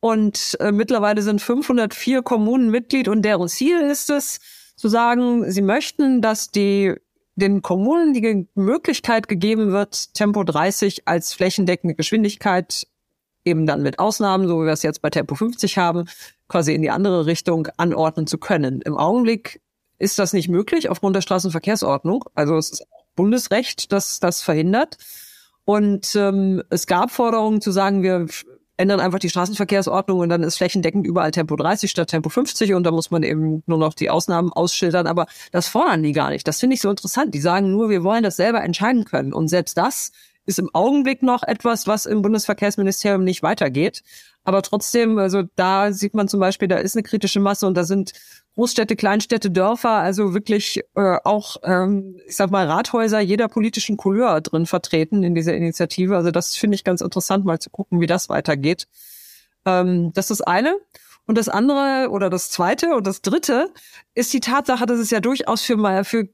[0.00, 4.38] Und äh, mittlerweile sind 504 Kommunen Mitglied und deren Ziel ist es,
[4.76, 6.94] zu sagen, sie möchten, dass die
[7.36, 12.86] den Kommunen die Möglichkeit gegeben wird, Tempo 30 als flächendeckende Geschwindigkeit
[13.44, 16.08] eben dann mit Ausnahmen, so wie wir es jetzt bei Tempo 50 haben,
[16.48, 18.80] quasi in die andere Richtung anordnen zu können.
[18.82, 19.60] Im Augenblick
[19.98, 22.24] ist das nicht möglich aufgrund der Straßenverkehrsordnung.
[22.34, 24.96] Also es ist Bundesrecht, das das verhindert.
[25.64, 28.26] Und ähm, es gab Forderungen zu sagen, wir
[28.76, 32.84] ändern einfach die Straßenverkehrsordnung und dann ist flächendeckend überall Tempo 30 statt Tempo 50 und
[32.84, 35.06] da muss man eben nur noch die Ausnahmen ausschildern.
[35.06, 36.46] Aber das fordern die gar nicht.
[36.48, 37.34] Das finde ich so interessant.
[37.34, 39.32] Die sagen nur, wir wollen das selber entscheiden können.
[39.32, 40.10] Und selbst das
[40.46, 44.02] ist im Augenblick noch etwas, was im Bundesverkehrsministerium nicht weitergeht.
[44.42, 47.84] Aber trotzdem, also da sieht man zum Beispiel, da ist eine kritische Masse und da
[47.84, 48.12] sind
[48.54, 54.40] Großstädte, Kleinstädte, Dörfer, also wirklich äh, auch, ähm, ich sag mal, Rathäuser jeder politischen Couleur
[54.40, 56.16] drin vertreten in dieser Initiative.
[56.16, 58.86] Also das finde ich ganz interessant, mal zu gucken, wie das weitergeht.
[59.66, 60.76] Ähm, das ist eine.
[61.26, 63.72] Und das andere oder das zweite und das dritte
[64.14, 66.28] ist die Tatsache, dass es ja durchaus für, mal für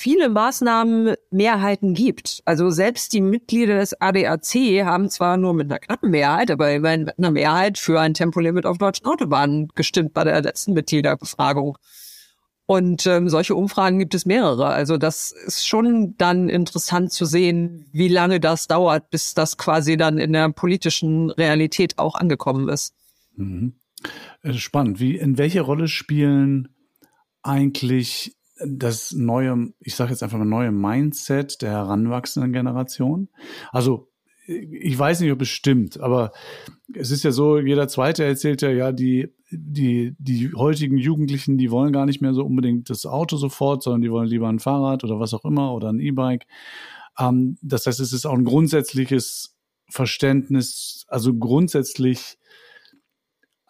[0.00, 2.40] viele Maßnahmen Mehrheiten gibt.
[2.46, 7.04] Also selbst die Mitglieder des ADAC haben zwar nur mit einer knappen Mehrheit, aber immerhin
[7.04, 11.76] mit einer Mehrheit für ein Tempolimit auf deutschen Autobahnen gestimmt bei der letzten Mitgliederbefragung.
[12.64, 14.68] Und ähm, solche Umfragen gibt es mehrere.
[14.68, 19.98] Also das ist schon dann interessant zu sehen, wie lange das dauert, bis das quasi
[19.98, 22.94] dann in der politischen Realität auch angekommen ist.
[23.36, 23.74] Mhm.
[24.42, 24.98] Äh, spannend.
[24.98, 26.68] Wie, in welche Rolle spielen
[27.42, 28.34] eigentlich
[28.66, 33.28] das neue, ich sage jetzt einfach mal neue Mindset der heranwachsenden Generation.
[33.72, 34.08] Also
[34.46, 36.32] ich weiß nicht, ob es stimmt, aber
[36.92, 41.70] es ist ja so, jeder Zweite erzählt ja, ja, die, die, die heutigen Jugendlichen, die
[41.70, 45.04] wollen gar nicht mehr so unbedingt das Auto sofort, sondern die wollen lieber ein Fahrrad
[45.04, 46.46] oder was auch immer oder ein E-Bike.
[47.18, 49.56] Ähm, das heißt, es ist auch ein grundsätzliches
[49.88, 52.38] Verständnis, also grundsätzlich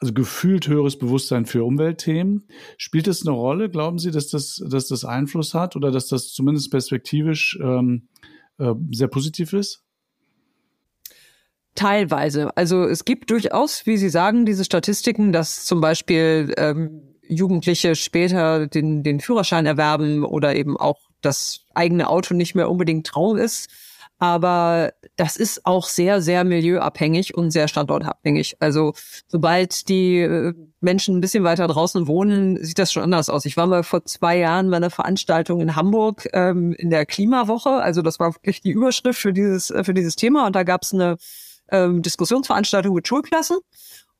[0.00, 2.48] also gefühlt höheres Bewusstsein für Umweltthemen.
[2.78, 3.68] Spielt das eine Rolle?
[3.68, 8.08] Glauben Sie, dass das, dass das Einfluss hat oder dass das zumindest perspektivisch ähm,
[8.58, 9.84] äh, sehr positiv ist?
[11.74, 12.56] Teilweise.
[12.56, 18.66] Also es gibt durchaus, wie Sie sagen, diese Statistiken, dass zum Beispiel ähm, Jugendliche später
[18.66, 23.70] den, den Führerschein erwerben oder eben auch das eigene Auto nicht mehr unbedingt Traum ist.
[24.20, 28.56] Aber das ist auch sehr, sehr milieuabhängig und sehr standortabhängig.
[28.60, 28.92] Also
[29.26, 33.46] sobald die äh, Menschen ein bisschen weiter draußen wohnen, sieht das schon anders aus.
[33.46, 37.70] Ich war mal vor zwei Jahren bei einer Veranstaltung in Hamburg ähm, in der Klimawoche.
[37.70, 40.46] Also das war wirklich die Überschrift für dieses, äh, für dieses Thema.
[40.46, 41.16] Und da gab es eine
[41.70, 43.56] ähm, Diskussionsveranstaltung mit Schulklassen.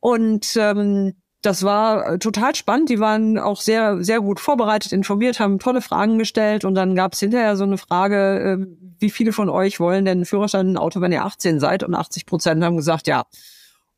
[0.01, 2.91] Und ähm, das war äh, total spannend.
[2.91, 6.65] Die waren auch sehr, sehr gut vorbereitet, informiert, haben tolle Fragen gestellt.
[6.65, 8.67] Und dann gab es hinterher so eine Frage, äh,
[8.99, 11.83] wie viele von euch wollen denn Führerschein ein Auto, wenn ihr 18 seid?
[11.83, 13.25] Und 80 Prozent haben gesagt, ja.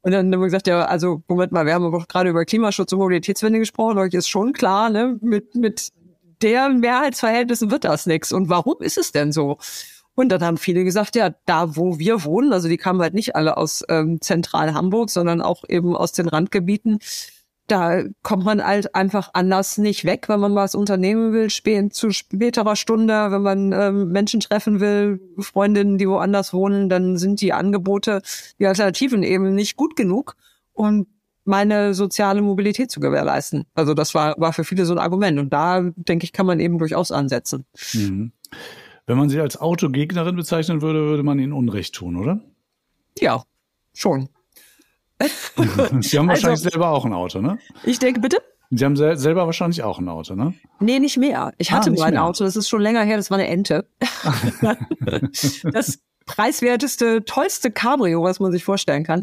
[0.03, 2.93] Und dann haben wir gesagt, ja, also Moment mal, wir haben aber gerade über Klimaschutz
[2.93, 3.99] und Mobilitätswende gesprochen.
[3.99, 5.93] Euch ist schon klar, ne, mit, mit
[6.43, 8.33] der Mehrheitsverhältnissen wird das nichts.
[8.33, 9.59] Und warum ist es denn so?
[10.15, 13.35] Und dann haben viele gesagt, ja, da wo wir wohnen, also die kamen halt nicht
[13.35, 16.99] alle aus ähm, zentral Hamburg, sondern auch eben aus den Randgebieten,
[17.67, 22.11] da kommt man halt einfach anders nicht weg, wenn man was unternehmen will, spät, zu
[22.11, 27.53] späterer Stunde, wenn man ähm, Menschen treffen will, Freundinnen, die woanders wohnen, dann sind die
[27.53, 28.21] Angebote,
[28.59, 30.37] die Alternativen eben nicht gut genug,
[30.73, 31.07] um
[31.45, 33.65] meine soziale Mobilität zu gewährleisten.
[33.75, 35.39] Also das war, war für viele so ein Argument.
[35.39, 37.65] Und da, denke ich, kann man eben durchaus ansetzen.
[37.95, 38.33] Mhm.
[39.07, 42.41] Wenn man sie als Autogegnerin bezeichnen würde, würde man ihnen Unrecht tun, oder?
[43.19, 43.45] Ja,
[43.93, 44.29] schon.
[46.01, 47.59] Sie haben wahrscheinlich also, selber auch ein Auto, ne?
[47.85, 48.43] Ich denke, bitte?
[48.71, 50.55] Sie haben sel selber wahrscheinlich auch ein Auto, ne?
[50.81, 51.53] Nee, nicht mehr.
[51.59, 52.25] Ich hatte ah, mal ein mehr.
[52.25, 53.87] Auto, das ist schon länger her, das war eine Ente.
[55.73, 59.23] das preiswerteste, tollste Cabrio, was man sich vorstellen kann.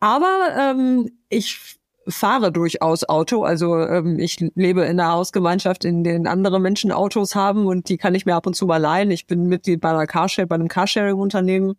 [0.00, 3.44] Aber ähm, ich fahre durchaus Auto.
[3.44, 7.96] Also ähm, ich lebe in einer Hausgemeinschaft, in denen andere Menschen Autos haben und die
[7.96, 9.10] kann ich mir ab und zu mal leihen.
[9.10, 11.74] Ich bin Mitglied bei einer Carsharing, bei einem Carsharing-Unternehmen.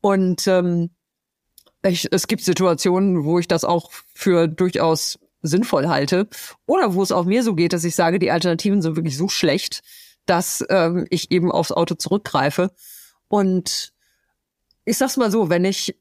[0.00, 0.90] Und ähm,
[1.84, 6.28] ich, es gibt Situationen, wo ich das auch für durchaus sinnvoll halte.
[6.66, 9.28] Oder wo es auch mir so geht, dass ich sage, die Alternativen sind wirklich so
[9.28, 9.82] schlecht,
[10.26, 12.72] dass ähm, ich eben aufs Auto zurückgreife.
[13.28, 13.92] Und
[14.84, 15.96] ich sag's mal so, wenn ich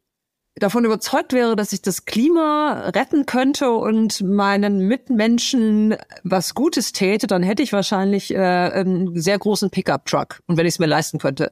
[0.57, 7.27] davon überzeugt wäre, dass ich das Klima retten könnte und meinen Mitmenschen was Gutes täte,
[7.27, 10.39] dann hätte ich wahrscheinlich äh, einen sehr großen Pickup-Truck.
[10.47, 11.51] Und wenn ich es mir leisten könnte.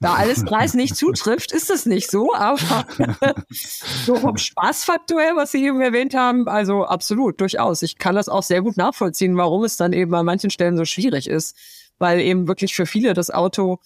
[0.00, 2.86] Da alles Preis nicht zutrifft, ist es nicht so, aber
[3.50, 7.82] so vom Spaßfaktor was Sie eben erwähnt haben, also absolut, durchaus.
[7.82, 10.84] Ich kann das auch sehr gut nachvollziehen, warum es dann eben an manchen Stellen so
[10.84, 11.56] schwierig ist,
[11.98, 13.78] weil eben wirklich für viele das Auto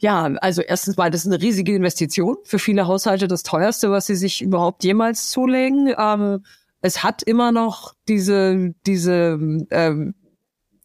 [0.00, 2.38] ja, also erstens mal, das ist eine riesige Investition.
[2.44, 5.94] Für viele Haushalte das teuerste, was sie sich überhaupt jemals zulegen.
[5.96, 6.44] Ähm,
[6.80, 9.38] es hat immer noch diese, diese
[9.70, 10.14] ähm,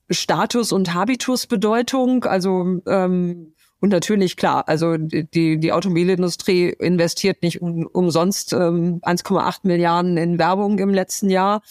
[0.09, 2.25] Status- und Habitusbedeutung.
[2.25, 9.59] Also ähm, und natürlich, klar, also die, die Automobilindustrie investiert nicht um, umsonst ähm, 1,8
[9.63, 11.61] Milliarden in Werbung im letzten Jahr,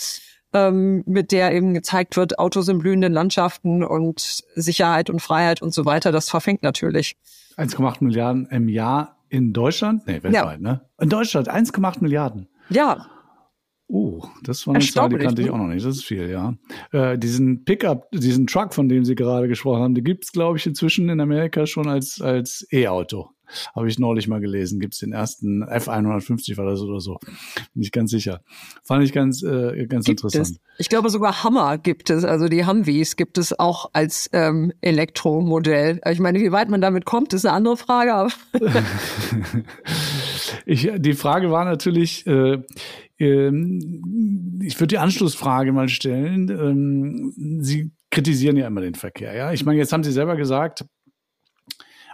[0.55, 5.75] ähm, mit der eben gezeigt wird, Autos in blühenden Landschaften und Sicherheit und Freiheit und
[5.75, 6.13] so weiter.
[6.13, 7.17] Das verfängt natürlich.
[7.57, 10.07] 1,8 Milliarden im Jahr in Deutschland?
[10.07, 10.59] Nee, weltweit, ja.
[10.59, 10.81] ne?
[11.01, 12.49] In Deutschland 1,8 Milliarden.
[12.71, 13.07] Ja,
[13.87, 15.53] Oh, das war eine Zahl, die kannte ich ne?
[15.53, 15.85] auch noch nicht.
[15.85, 16.55] Das ist viel, ja.
[16.93, 20.67] Äh, diesen Pickup, diesen Truck, von dem Sie gerade gesprochen haben, die gibt's, glaube ich,
[20.67, 23.31] inzwischen in Amerika schon als, als E-Auto.
[23.75, 24.81] Habe ich neulich mal gelesen.
[24.81, 27.19] Gibt's den ersten F150 war das oder so.
[27.75, 28.43] Bin ich ganz sicher.
[28.83, 30.57] Fand ich ganz, äh, ganz gibt interessant.
[30.57, 30.61] Es.
[30.79, 36.01] Ich glaube sogar Hammer gibt es, also die Humvees gibt es auch als ähm, Elektromodell.
[36.11, 38.15] Ich meine, wie weit man damit kommt, ist eine andere Frage.
[38.15, 38.31] Aber
[40.67, 42.59] ich, die Frage war natürlich, äh,
[43.19, 46.49] ähm, ich würde die Anschlussfrage mal stellen.
[46.49, 49.53] Ähm, Sie kritisieren ja immer den Verkehr, ja.
[49.53, 50.85] Ich meine, jetzt haben Sie selber gesagt,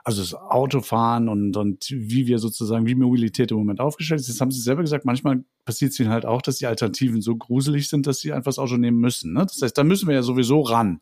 [0.05, 4.29] also das Autofahren und, und wie wir sozusagen, wie Mobilität im Moment aufgestellt ist.
[4.29, 7.37] Jetzt haben Sie selber gesagt, manchmal passiert es Ihnen halt auch, dass die Alternativen so
[7.37, 9.33] gruselig sind, dass Sie einfach das Auto nehmen müssen.
[9.35, 9.41] Ne?
[9.41, 11.01] Das heißt, da müssen wir ja sowieso ran.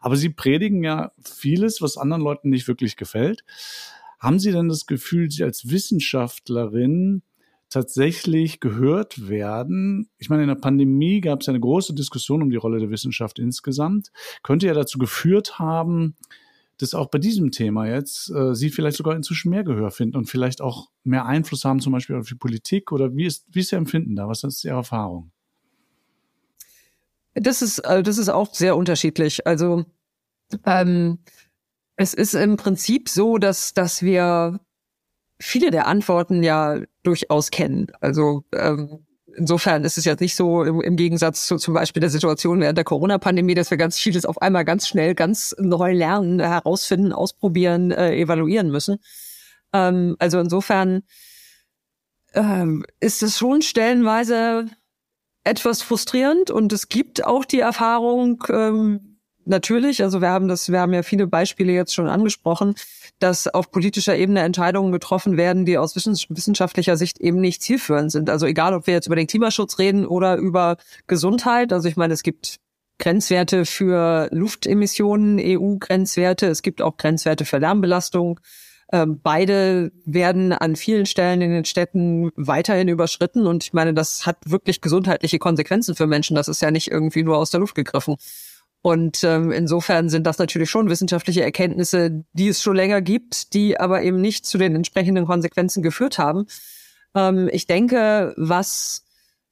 [0.00, 3.44] Aber Sie predigen ja vieles, was anderen Leuten nicht wirklich gefällt.
[4.18, 7.22] Haben Sie denn das Gefühl, Sie als Wissenschaftlerin
[7.68, 10.08] tatsächlich gehört werden.
[10.18, 13.38] Ich meine, in der Pandemie gab es eine große Diskussion um die Rolle der Wissenschaft
[13.38, 14.12] insgesamt.
[14.42, 16.14] Könnte ja dazu geführt haben,
[16.78, 20.26] dass auch bei diesem Thema jetzt äh, Sie vielleicht sogar inzwischen mehr Gehör finden und
[20.26, 23.72] vielleicht auch mehr Einfluss haben, zum Beispiel auf die Politik oder wie ist, wie ist
[23.72, 24.28] Ihr Empfinden da?
[24.28, 25.30] Was ist Ihre Erfahrung?
[27.34, 29.46] Das ist, äh, das ist auch sehr unterschiedlich.
[29.46, 29.84] Also
[30.64, 31.18] ähm,
[31.96, 34.60] es ist im Prinzip so, dass, dass wir
[35.38, 37.88] viele der Antworten ja durchaus kennen.
[38.00, 39.06] Also ähm,
[39.36, 42.84] insofern ist es jetzt nicht so im, Gegensatz zu zum Beispiel der Situation während der
[42.84, 48.16] Corona-Pandemie, dass wir ganz vieles auf einmal ganz schnell, ganz neu lernen, herausfinden, ausprobieren, äh,
[48.16, 48.98] evaluieren müssen.
[49.72, 51.02] Ähm, also insofern
[52.34, 54.66] ähm, ist es schon stellenweise
[55.44, 60.80] etwas frustrierend und es gibt auch die Erfahrung, ähm, natürlich, also wir haben das, wir
[60.80, 62.74] haben ja viele Beispiele jetzt schon angesprochen,
[63.18, 68.28] dass auf politischer Ebene Entscheidungen getroffen werden, die aus wissenschaftlicher Sicht eben nicht zielführend sind.
[68.28, 70.76] Also egal, ob wir jetzt über den Klimaschutz reden oder über
[71.06, 71.72] Gesundheit.
[71.72, 72.58] Also ich meine, es gibt
[72.98, 76.46] Grenzwerte für Luftemissionen, EU-Grenzwerte.
[76.46, 78.40] Es gibt auch Grenzwerte für Lärmbelastung.
[78.92, 83.46] Ähm, beide werden an vielen Stellen in den Städten weiterhin überschritten.
[83.46, 86.36] Und ich meine, das hat wirklich gesundheitliche Konsequenzen für Menschen.
[86.36, 88.16] Das ist ja nicht irgendwie nur aus der Luft gegriffen.
[88.86, 93.80] Und ähm, insofern sind das natürlich schon wissenschaftliche Erkenntnisse, die es schon länger gibt, die
[93.80, 96.46] aber eben nicht zu den entsprechenden Konsequenzen geführt haben.
[97.12, 99.02] Ähm, ich denke, was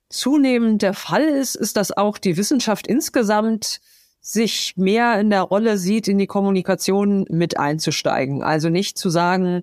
[0.08, 3.80] zunehmend der Fall ist, ist, dass auch die Wissenschaft insgesamt
[4.20, 8.40] sich mehr in der Rolle sieht, in die Kommunikation mit einzusteigen.
[8.44, 9.62] Also nicht zu sagen,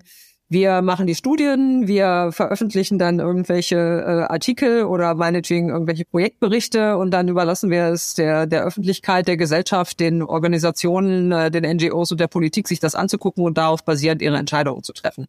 [0.52, 7.10] wir machen die Studien, wir veröffentlichen dann irgendwelche äh, Artikel oder meinetwegen irgendwelche Projektberichte und
[7.10, 12.20] dann überlassen wir es der, der Öffentlichkeit, der Gesellschaft, den Organisationen, äh, den NGOs und
[12.20, 15.26] der Politik, sich das anzugucken und darauf basierend ihre Entscheidungen zu treffen.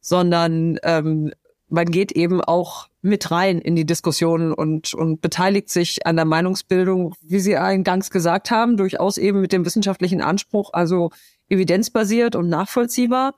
[0.00, 1.32] Sondern ähm,
[1.68, 6.24] man geht eben auch mit rein in die Diskussionen und, und beteiligt sich an der
[6.24, 11.10] Meinungsbildung, wie Sie eingangs gesagt haben, durchaus eben mit dem wissenschaftlichen Anspruch, also
[11.48, 13.34] evidenzbasiert und nachvollziehbar,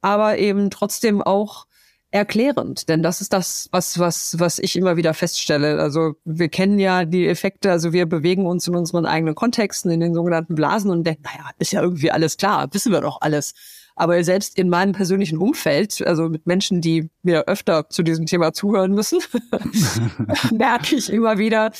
[0.00, 1.66] aber eben trotzdem auch
[2.12, 5.80] erklärend, denn das ist das, was, was, was ich immer wieder feststelle.
[5.80, 10.00] Also wir kennen ja die Effekte, also wir bewegen uns in unseren eigenen Kontexten, in
[10.00, 13.54] den sogenannten Blasen und denken, naja, ist ja irgendwie alles klar, wissen wir doch alles.
[13.94, 18.52] Aber selbst in meinem persönlichen Umfeld, also mit Menschen, die mir öfter zu diesem Thema
[18.52, 19.20] zuhören müssen,
[20.52, 21.70] merke ich immer wieder,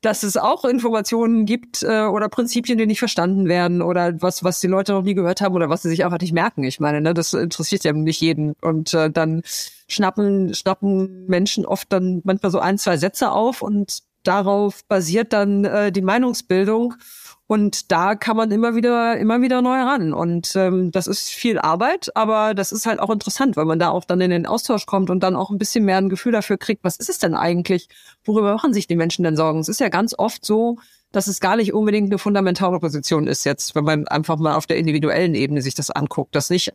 [0.00, 4.60] dass es auch Informationen gibt äh, oder Prinzipien, die nicht verstanden werden oder was, was
[4.60, 6.62] die Leute noch nie gehört haben oder was sie sich einfach nicht merken.
[6.62, 8.54] Ich meine, ne, das interessiert ja nicht jeden.
[8.60, 9.42] Und äh, dann
[9.88, 15.64] schnappen, schnappen Menschen oft dann manchmal so ein, zwei Sätze auf und darauf basiert dann
[15.64, 16.94] äh, die Meinungsbildung.
[17.48, 20.12] Und da kann man immer wieder, immer wieder neu ran.
[20.12, 23.88] Und ähm, das ist viel Arbeit, aber das ist halt auch interessant, weil man da
[23.88, 26.58] auch dann in den Austausch kommt und dann auch ein bisschen mehr ein Gefühl dafür
[26.58, 27.88] kriegt, was ist es denn eigentlich?
[28.22, 29.60] Worüber machen sich die Menschen denn Sorgen?
[29.60, 30.76] Es ist ja ganz oft so,
[31.10, 34.66] dass es gar nicht unbedingt eine fundamentale Position ist jetzt, wenn man einfach mal auf
[34.66, 36.74] der individuellen Ebene sich das anguckt, dass nicht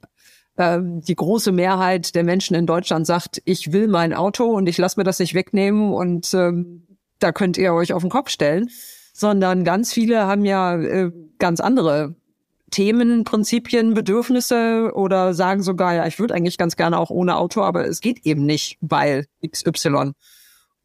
[0.58, 4.80] ähm, die große Mehrheit der Menschen in Deutschland sagt, ich will mein Auto und ich
[4.80, 6.88] lasse mir das nicht wegnehmen und ähm,
[7.20, 8.72] da könnt ihr euch auf den Kopf stellen
[9.14, 12.16] sondern ganz viele haben ja äh, ganz andere
[12.72, 17.62] Themen, Prinzipien, Bedürfnisse oder sagen sogar, ja, ich würde eigentlich ganz gerne auch ohne Auto,
[17.62, 20.14] aber es geht eben nicht, weil XY.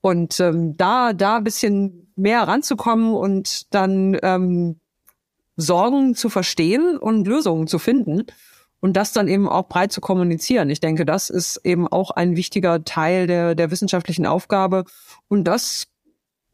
[0.02, 4.80] Und ähm, da, da ein bisschen mehr ranzukommen und dann ähm,
[5.56, 8.24] Sorgen zu verstehen und Lösungen zu finden
[8.80, 10.70] und das dann eben auch breit zu kommunizieren.
[10.70, 14.84] Ich denke, das ist eben auch ein wichtiger Teil der, der wissenschaftlichen Aufgabe.
[15.28, 15.86] Und das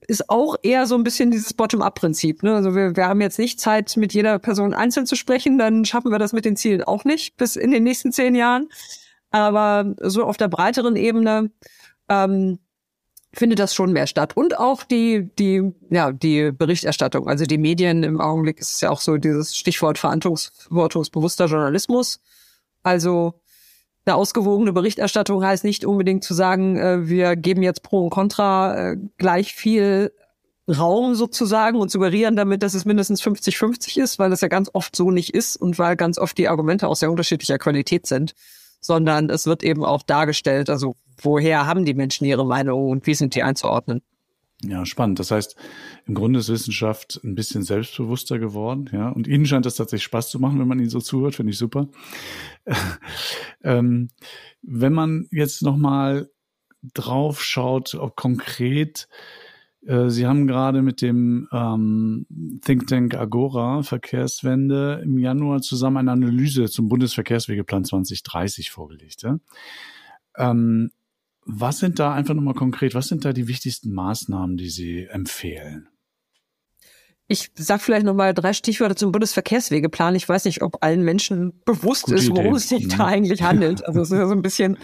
[0.07, 2.43] ist auch eher so ein bisschen dieses Bottom-up-Prinzip.
[2.43, 2.55] Ne?
[2.55, 6.11] Also wir, wir haben jetzt nicht Zeit, mit jeder Person einzeln zu sprechen, dann schaffen
[6.11, 8.69] wir das mit den Zielen auch nicht bis in den nächsten zehn Jahren.
[9.31, 11.51] Aber so auf der breiteren Ebene
[12.09, 12.59] ähm,
[13.33, 14.37] findet das schon mehr statt.
[14.37, 17.29] Und auch die, die, ja, die Berichterstattung.
[17.29, 22.21] Also die Medien im Augenblick ist es ja auch so dieses Stichwort verantwortungsbewusster Journalismus.
[22.83, 23.41] Also
[24.07, 28.93] eine ausgewogene Berichterstattung heißt nicht unbedingt zu sagen, äh, wir geben jetzt Pro und Contra
[28.93, 30.13] äh, gleich viel
[30.69, 34.97] Raum sozusagen und suggerieren damit, dass es mindestens 50-50 ist, weil das ja ganz oft
[34.97, 38.35] so nicht ist und weil ganz oft die Argumente auch sehr unterschiedlicher Qualität sind,
[38.81, 43.15] sondern es wird eben auch dargestellt, also woher haben die Menschen ihre Meinung und wie
[43.15, 44.03] sind die einzuordnen.
[44.67, 45.19] Ja, spannend.
[45.19, 45.57] Das heißt,
[46.07, 49.09] im Grunde ist Wissenschaft ein bisschen selbstbewusster geworden, ja.
[49.09, 51.59] Und Ihnen scheint das tatsächlich Spaß zu machen, wenn man Ihnen so zuhört, finde ich
[51.59, 51.89] super.
[53.63, 54.09] ähm,
[54.63, 56.31] wenn man jetzt nochmal
[56.95, 59.09] drauf schaut, ob konkret,
[59.87, 62.27] äh, Sie haben gerade mit dem ähm,
[62.63, 69.23] Think Tank Agora Verkehrswende im Januar zusammen eine Analyse zum Bundesverkehrswegeplan 2030 vorgelegt.
[69.23, 69.39] Ja?
[70.37, 70.91] Ähm,
[71.47, 75.89] was sind da einfach nochmal konkret, was sind da die wichtigsten Maßnahmen, die Sie empfehlen?
[77.27, 80.15] Ich sag vielleicht noch mal drei Stichworte zum Bundesverkehrswegeplan.
[80.15, 82.57] Ich weiß nicht, ob allen Menschen bewusst Gute ist, worum Idee.
[82.57, 83.85] es sich da eigentlich handelt.
[83.87, 84.77] Also es ist ja so ein bisschen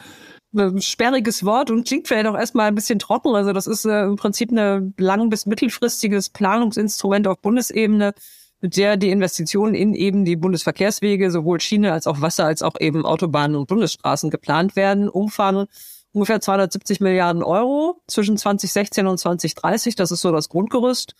[0.54, 3.34] ein sperriges Wort und klingt vielleicht auch erstmal ein bisschen trocken.
[3.34, 8.14] Also das ist äh, im Prinzip ein lang- bis mittelfristiges Planungsinstrument auf Bundesebene,
[8.60, 12.74] mit der die Investitionen in eben die Bundesverkehrswege, sowohl Schiene als auch Wasser, als auch
[12.80, 15.08] eben Autobahnen und Bundesstraßen geplant werden.
[15.08, 15.66] Umfang
[16.12, 19.94] ungefähr 270 Milliarden Euro zwischen 2016 und 2030.
[19.94, 21.14] Das ist so das Grundgerüst.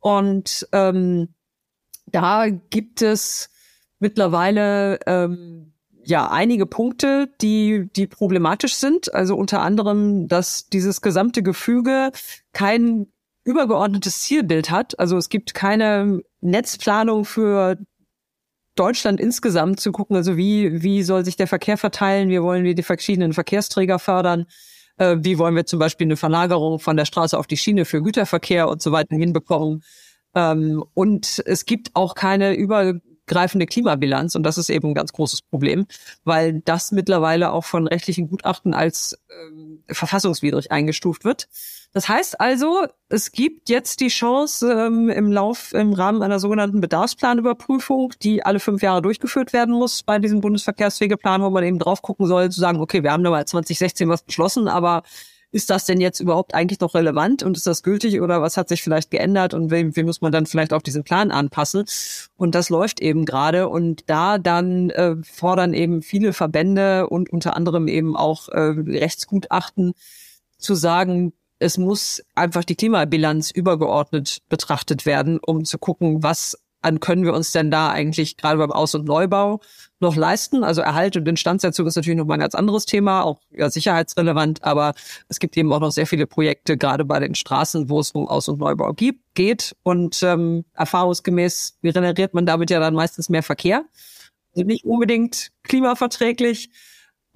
[0.00, 1.34] Und ähm,
[2.06, 3.50] da gibt es
[3.98, 5.72] mittlerweile ähm,
[6.04, 9.12] ja einige Punkte, die die problematisch sind.
[9.12, 12.12] Also unter anderem, dass dieses gesamte Gefüge
[12.52, 13.08] kein
[13.44, 14.98] übergeordnetes Zielbild hat.
[14.98, 17.78] Also es gibt keine Netzplanung für
[18.78, 22.74] Deutschland insgesamt zu gucken, also wie, wie soll sich der Verkehr verteilen, wie wollen wir
[22.74, 24.46] die verschiedenen Verkehrsträger fördern,
[24.98, 28.02] äh, wie wollen wir zum Beispiel eine Verlagerung von der Straße auf die Schiene für
[28.02, 29.82] Güterverkehr und so weiter hinbekommen.
[30.34, 35.42] Ähm, und es gibt auch keine übergreifende Klimabilanz und das ist eben ein ganz großes
[35.42, 35.86] Problem,
[36.24, 41.48] weil das mittlerweile auch von rechtlichen Gutachten als äh, verfassungswidrig eingestuft wird.
[41.92, 46.80] Das heißt also, es gibt jetzt die Chance ähm, im Lauf, im Rahmen einer sogenannten
[46.80, 52.02] Bedarfsplanüberprüfung, die alle fünf Jahre durchgeführt werden muss bei diesem Bundesverkehrswegeplan, wo man eben drauf
[52.02, 55.02] gucken soll, zu sagen, okay, wir haben da mal 2016 was beschlossen, aber
[55.50, 58.68] ist das denn jetzt überhaupt eigentlich noch relevant und ist das gültig oder was hat
[58.68, 61.84] sich vielleicht geändert und wie, wie muss man dann vielleicht auch diesen Plan anpassen?
[62.36, 67.56] Und das läuft eben gerade und da dann äh, fordern eben viele Verbände und unter
[67.56, 69.94] anderem eben auch äh, Rechtsgutachten
[70.58, 77.00] zu sagen, es muss einfach die Klimabilanz übergeordnet betrachtet werden, um zu gucken, was an
[77.00, 79.60] können wir uns denn da eigentlich gerade beim Aus- und Neubau
[79.98, 80.62] noch leisten?
[80.62, 84.62] Also Erhalt und Instandsetzung ist natürlich noch mal ein ganz anderes Thema, auch ja, sicherheitsrelevant,
[84.62, 84.94] aber
[85.28, 88.28] es gibt eben auch noch sehr viele Projekte, gerade bei den Straßen, wo es um
[88.28, 89.74] Aus- und Neubau gibt, geht.
[89.82, 93.84] Und ähm, erfahrungsgemäß generiert man damit ja dann meistens mehr Verkehr.
[94.54, 96.70] Also nicht unbedingt klimaverträglich.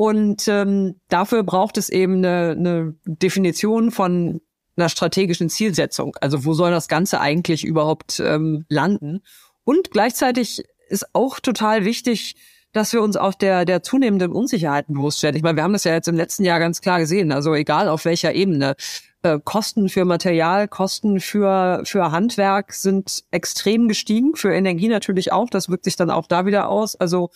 [0.02, 4.40] Und ähm, dafür braucht es eben eine, eine Definition von
[4.76, 6.16] einer strategischen Zielsetzung.
[6.20, 9.22] Also wo soll das Ganze eigentlich überhaupt ähm, landen?
[9.62, 12.34] Und gleichzeitig ist auch total wichtig,
[12.72, 15.36] dass wir uns auch der, der zunehmenden Unsicherheiten bewusst werden.
[15.36, 17.30] Ich meine, wir haben das ja jetzt im letzten Jahr ganz klar gesehen.
[17.30, 18.74] Also egal auf welcher Ebene.
[19.22, 25.48] Äh, Kosten für Material, Kosten für, für Handwerk sind extrem gestiegen, für Energie natürlich auch.
[25.48, 26.96] Das wirkt sich dann auch da wieder aus.
[26.96, 27.30] Also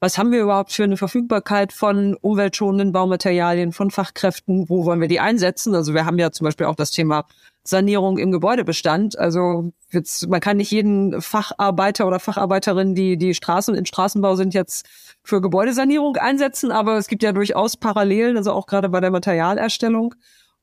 [0.00, 5.08] was haben wir überhaupt für eine Verfügbarkeit von umweltschonenden Baumaterialien, von Fachkräften, wo wollen wir
[5.08, 5.74] die einsetzen?
[5.74, 7.26] Also wir haben ja zum Beispiel auch das Thema
[7.64, 9.18] Sanierung im Gebäudebestand.
[9.18, 14.54] Also jetzt, man kann nicht jeden Facharbeiter oder Facharbeiterin, die die Straßen in Straßenbau sind,
[14.54, 14.86] jetzt
[15.22, 20.14] für Gebäudesanierung einsetzen, aber es gibt ja durchaus Parallelen, also auch gerade bei der Materialerstellung.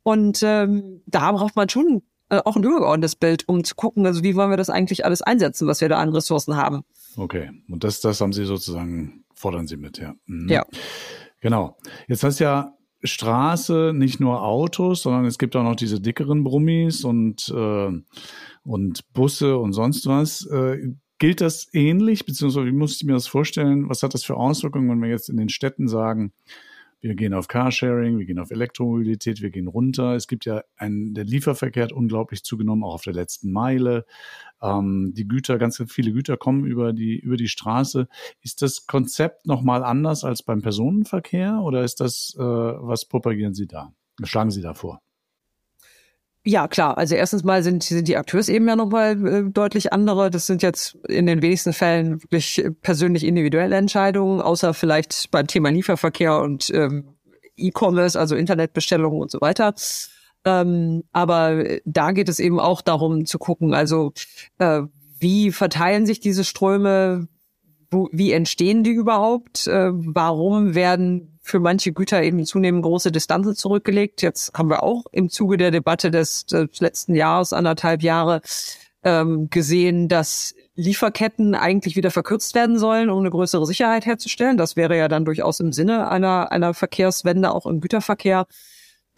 [0.03, 4.23] Und ähm, da braucht man schon äh, auch ein übergeordnetes Bild, um zu gucken, also
[4.23, 6.84] wie wollen wir das eigentlich alles einsetzen, was wir da an Ressourcen haben.
[7.15, 10.15] Okay, und das, das haben Sie sozusagen fordern Sie mit, ja.
[10.25, 10.47] Mhm.
[10.47, 10.65] Ja.
[11.41, 11.77] Genau.
[12.07, 12.73] Jetzt hast ja
[13.03, 17.91] Straße nicht nur Autos, sondern es gibt auch noch diese dickeren Brummis und, äh,
[18.63, 20.45] und Busse und sonst was.
[20.45, 23.89] Äh, gilt das ähnlich, beziehungsweise wie muss ich mir das vorstellen?
[23.89, 26.31] Was hat das für Auswirkungen, wenn wir jetzt in den Städten sagen,
[27.04, 30.16] wir gehen auf Carsharing, wir gehen auf Elektromobilität, wir gehen runter.
[30.16, 34.06] Es gibt ja ein, der Lieferverkehr hat unglaublich zugenommen, auch auf der letzten Meile.
[34.62, 38.08] Ähm, die Güter, ganz viele Güter kommen über die, über die Straße.
[38.41, 43.68] Ist das Konzept nochmal anders als beim Personenverkehr oder ist das, äh, was propagieren Sie
[43.68, 43.93] da?
[44.24, 45.01] Schlagen Sie da vor?
[46.45, 46.97] Ja, klar.
[46.97, 50.29] Also erstens mal sind, sind die Akteurs eben ja nochmal äh, deutlich andere.
[50.29, 55.69] Das sind jetzt in den wenigsten Fällen wirklich persönlich individuelle Entscheidungen, außer vielleicht beim Thema
[55.69, 57.15] Lieferverkehr und ähm,
[57.55, 59.73] E-Commerce, also Internetbestellungen und so weiter.
[60.43, 64.11] Ähm, aber da geht es eben auch darum zu gucken, also
[64.57, 64.81] äh,
[65.19, 67.29] wie verteilen sich diese Ströme,
[67.89, 73.53] wo, wie entstehen die überhaupt, äh, warum werden für manche Güter eben zunehmend große Distanzen
[73.53, 74.21] zurückgelegt.
[74.21, 78.41] Jetzt haben wir auch im Zuge der Debatte des, des letzten Jahres, anderthalb Jahre,
[79.03, 84.55] ähm, gesehen, dass Lieferketten eigentlich wieder verkürzt werden sollen, um eine größere Sicherheit herzustellen.
[84.55, 88.47] Das wäre ja dann durchaus im Sinne einer, einer Verkehrswende auch im Güterverkehr.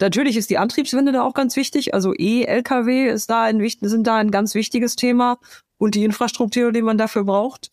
[0.00, 1.94] Natürlich ist die Antriebswende da auch ganz wichtig.
[1.94, 5.38] Also E-Lkw ist da ein, sind da ein ganz wichtiges Thema
[5.78, 7.70] und die Infrastruktur, die man dafür braucht.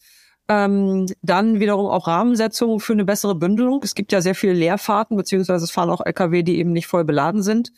[0.54, 3.82] Ähm, dann wiederum auch Rahmensetzungen für eine bessere Bündelung.
[3.84, 7.04] Es gibt ja sehr viele Leerfahrten, beziehungsweise es fahren auch Lkw, die eben nicht voll
[7.06, 7.72] beladen sind.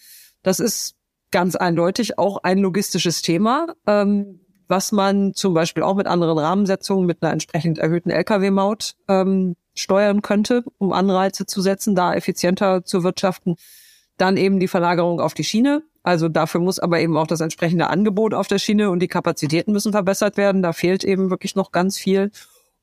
[0.44, 0.96] Das ist
[1.32, 7.06] ganz eindeutig auch ein logistisches Thema, ähm, was man zum Beispiel auch mit anderen Rahmensetzungen,
[7.06, 13.04] mit einer entsprechend erhöhten Lkw-Maut ähm, steuern könnte, um Anreize zu setzen, da effizienter zu
[13.04, 13.56] wirtschaften.
[14.18, 15.84] Dann eben die Verlagerung auf die Schiene.
[16.04, 19.72] Also dafür muss aber eben auch das entsprechende Angebot auf der Schiene und die Kapazitäten
[19.72, 20.62] müssen verbessert werden.
[20.62, 22.32] Da fehlt eben wirklich noch ganz viel.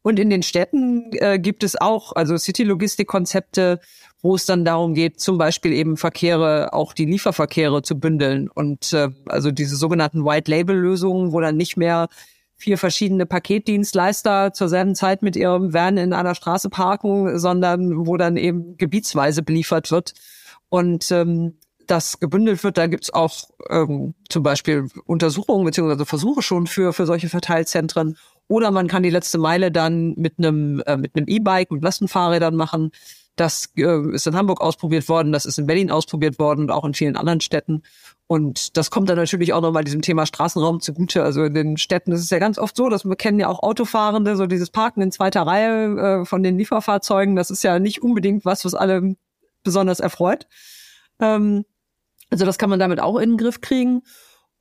[0.03, 3.81] Und in den Städten äh, gibt es auch, also City-Logistik-Konzepte,
[4.21, 8.49] wo es dann darum geht, zum Beispiel eben Verkehre, auch die Lieferverkehre zu bündeln.
[8.49, 12.09] Und äh, also diese sogenannten White-Label-Lösungen, wo dann nicht mehr
[12.57, 18.17] vier verschiedene Paketdienstleister zur selben Zeit mit ihrem Van in einer Straße parken, sondern wo
[18.17, 20.15] dann eben gebietsweise beliefert wird.
[20.69, 26.67] Und ähm, das gebündelt wird, da gibt's auch ähm, zum Beispiel Untersuchungen beziehungsweise Versuche schon
[26.67, 28.17] für, für solche Verteilzentren.
[28.49, 32.55] Oder man kann die letzte Meile dann mit einem äh, mit einem E-Bike, mit Lastenfahrrädern
[32.55, 32.91] machen.
[33.37, 36.85] Das äh, ist in Hamburg ausprobiert worden, das ist in Berlin ausprobiert worden und auch
[36.85, 37.83] in vielen anderen Städten.
[38.27, 41.23] Und das kommt dann natürlich auch nochmal diesem Thema Straßenraum zugute.
[41.23, 43.63] Also in den Städten ist es ja ganz oft so, dass wir kennen ja auch
[43.63, 47.37] Autofahrende, so dieses Parken in zweiter Reihe äh, von den Lieferfahrzeugen.
[47.37, 49.17] Das ist ja nicht unbedingt was, was alle
[49.63, 50.47] besonders erfreut.
[51.21, 51.65] Ähm,
[52.31, 54.03] also das kann man damit auch in den Griff kriegen.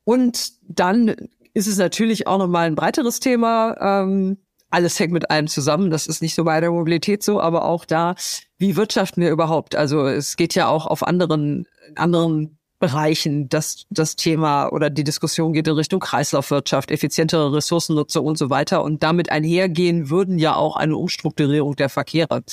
[0.04, 1.16] Und dann
[1.54, 3.76] ist es natürlich auch nochmal ein breiteres Thema.
[3.80, 4.38] Ähm,
[4.70, 5.92] alles hängt mit allem zusammen.
[5.92, 8.16] Das ist nicht so bei der Mobilität so, aber auch da,
[8.58, 9.76] wie wirtschaften wir überhaupt?
[9.76, 15.54] Also es geht ja auch auf anderen, anderen Bereichen dass das Thema oder die Diskussion
[15.54, 18.84] geht in Richtung Kreislaufwirtschaft, effizientere Ressourcennutzung und so weiter.
[18.84, 22.44] Und damit einhergehen würden ja auch eine Umstrukturierung der Verkehre.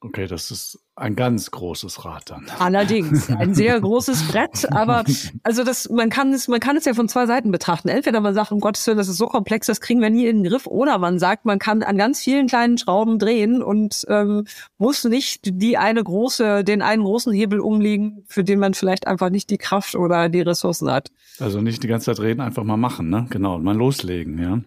[0.00, 2.46] Okay, das ist ein ganz großes Rad dann.
[2.58, 5.04] Allerdings, ein sehr großes Brett, aber
[5.42, 7.88] also das, man kann es, man kann es ja von zwei Seiten betrachten.
[7.88, 10.42] Entweder man sagt, um Gottes Willen, das ist so komplex, das kriegen wir nie in
[10.42, 14.44] den Griff, oder man sagt, man kann an ganz vielen kleinen Schrauben drehen und ähm,
[14.76, 19.30] muss nicht die eine große, den einen großen Hebel umlegen, für den man vielleicht einfach
[19.30, 21.10] nicht die Kraft oder die Ressourcen hat.
[21.38, 23.26] Also nicht die ganze Zeit reden, einfach mal machen, ne?
[23.30, 24.60] Genau, mal loslegen, ja.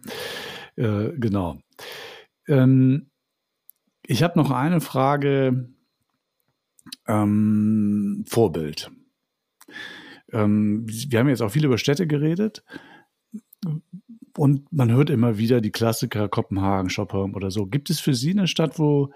[0.78, 1.58] Äh, genau.
[2.48, 3.08] Ähm,
[4.06, 5.70] ich habe noch eine Frage
[7.08, 8.92] ähm, Vorbild.
[10.32, 12.64] Ähm, wir haben jetzt auch viel über Städte geredet
[14.38, 17.66] und man hört immer wieder die Klassiker Kopenhagen, Stockholm oder so.
[17.66, 19.12] Gibt es für Sie eine Stadt, wo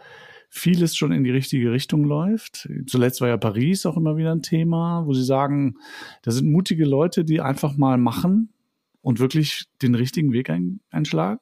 [0.50, 2.70] vieles schon in die richtige Richtung läuft?
[2.88, 5.76] Zuletzt war ja Paris auch immer wieder ein Thema, wo Sie sagen,
[6.22, 8.54] da sind mutige Leute, die einfach mal machen
[9.02, 11.40] und wirklich den richtigen Weg ein, einschlagen?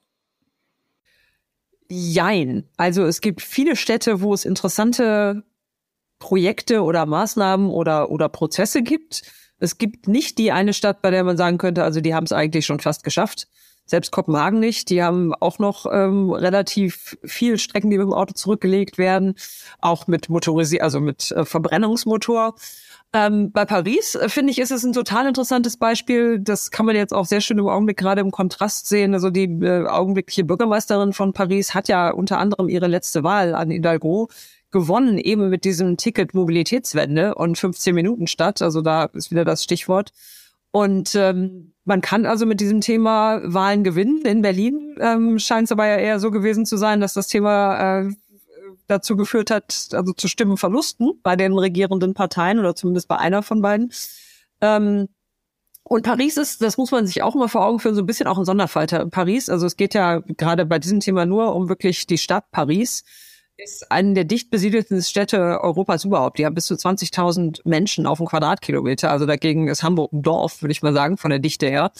[1.89, 2.64] Jein.
[2.78, 5.44] Also es gibt viele Städte, wo es interessante
[6.24, 9.24] Projekte oder Maßnahmen oder, oder Prozesse gibt.
[9.59, 12.32] Es gibt nicht die eine Stadt, bei der man sagen könnte, also die haben es
[12.32, 13.49] eigentlich schon fast geschafft.
[13.86, 14.89] Selbst Kopenhagen nicht.
[14.89, 19.36] Die haben auch noch ähm, relativ viel Strecken, die mit dem Auto zurückgelegt werden,
[19.82, 22.55] auch mit Motorisi also mit äh, Verbrennungsmotor.
[23.11, 26.39] Ähm, bei Paris, äh, finde ich, ist es ein total interessantes Beispiel.
[26.39, 29.13] Das kann man jetzt auch sehr schön im Augenblick gerade im Kontrast sehen.
[29.13, 33.69] Also die äh, augenblickliche Bürgermeisterin von Paris hat ja unter anderem ihre letzte Wahl an
[33.69, 34.30] Hidalgo
[34.74, 38.61] gewonnen, eben mit diesem Ticket Mobilitätswende und 15 Minuten statt.
[38.61, 40.11] Also da ist wieder das Stichwort.
[40.71, 44.26] Und ähm, man kann also mit diesem Thema Wahlen gewinnen.
[44.26, 48.01] In Berlin ähm, scheint es aber ja eher so gewesen zu sein, dass das Thema
[48.01, 48.09] äh,
[48.88, 53.61] dazu geführt hat, also zu Stimmenverlusten bei den regierenden Parteien oder zumindest bei einer von
[53.61, 53.93] beiden.
[54.61, 55.07] Ähm,
[55.84, 58.28] und Paris ist, das muss man sich auch immer vor Augen führen, so ein bisschen
[58.28, 58.88] auch ein Sonderfall.
[59.11, 63.03] Paris, also es geht ja gerade bei diesem Thema nur um wirklich die Stadt Paris
[63.58, 66.38] ist eine der dicht besiedelten Städte Europas überhaupt.
[66.39, 69.12] Die haben bis zu 20.000 Menschen auf dem Quadratkilometer.
[69.12, 71.91] Also dagegen ist Hamburg ein Dorf, würde ich mal sagen, von der Dichte her.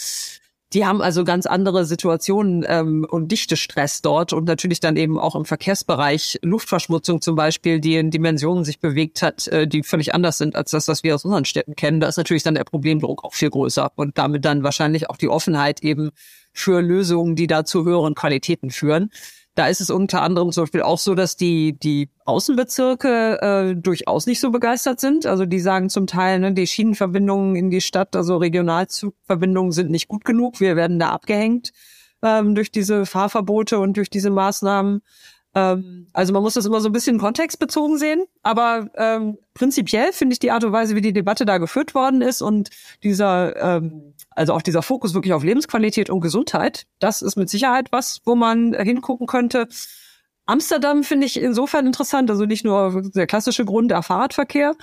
[0.74, 5.36] Die haben also ganz andere Situationen ähm, und Dichtestress dort und natürlich dann eben auch
[5.36, 10.39] im Verkehrsbereich Luftverschmutzung zum Beispiel, die in Dimensionen sich bewegt hat, äh, die völlig anders
[10.39, 11.99] sind als das, was wir aus unseren Städten kennen.
[11.99, 15.30] Da ist natürlich dann der Problemdruck auch viel größer und damit dann wahrscheinlich auch die
[15.30, 16.10] Offenheit eben
[16.54, 19.12] für Lösungen, die da zu höheren Qualitäten führen.
[19.56, 24.26] Da ist es unter anderem zum Beispiel auch so, dass die, die Außenbezirke äh, durchaus
[24.26, 25.28] nicht so begeistert sind.
[25.28, 30.08] Also die sagen zum Teil, ne, die Schienenverbindungen in die Stadt, also Regionalzugverbindungen sind nicht
[30.08, 30.60] gut genug.
[30.60, 31.72] Wir werden da abgehängt
[32.24, 35.01] ähm, durch diese Fahrverbote und durch diese Maßnahmen.
[35.56, 40.34] Ähm, also man muss das immer so ein bisschen kontextbezogen sehen, aber ähm, prinzipiell finde
[40.34, 42.70] ich die Art und Weise, wie die Debatte da geführt worden ist und
[43.04, 47.91] dieser, ähm, also auch dieser Fokus wirklich auf Lebensqualität und Gesundheit, das ist mit Sicherheit
[47.91, 49.68] was, wo man hingucken könnte.
[50.45, 54.76] Amsterdam finde ich insofern interessant, also nicht nur der klassische Grund der Fahrradverkehr,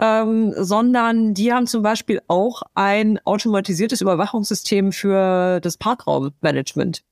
[0.00, 7.04] ähm, sondern die haben zum Beispiel auch ein automatisiertes Überwachungssystem für das Parkraummanagement.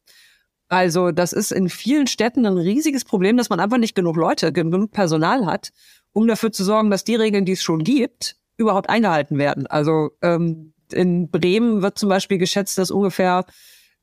[0.68, 4.52] Also das ist in vielen Städten ein riesiges Problem, dass man einfach nicht genug Leute,
[4.52, 5.70] genug Personal hat,
[6.12, 9.66] um dafür zu sorgen, dass die Regeln, die es schon gibt, überhaupt eingehalten werden.
[9.66, 13.44] Also ähm, in Bremen wird zum Beispiel geschätzt, dass ungefähr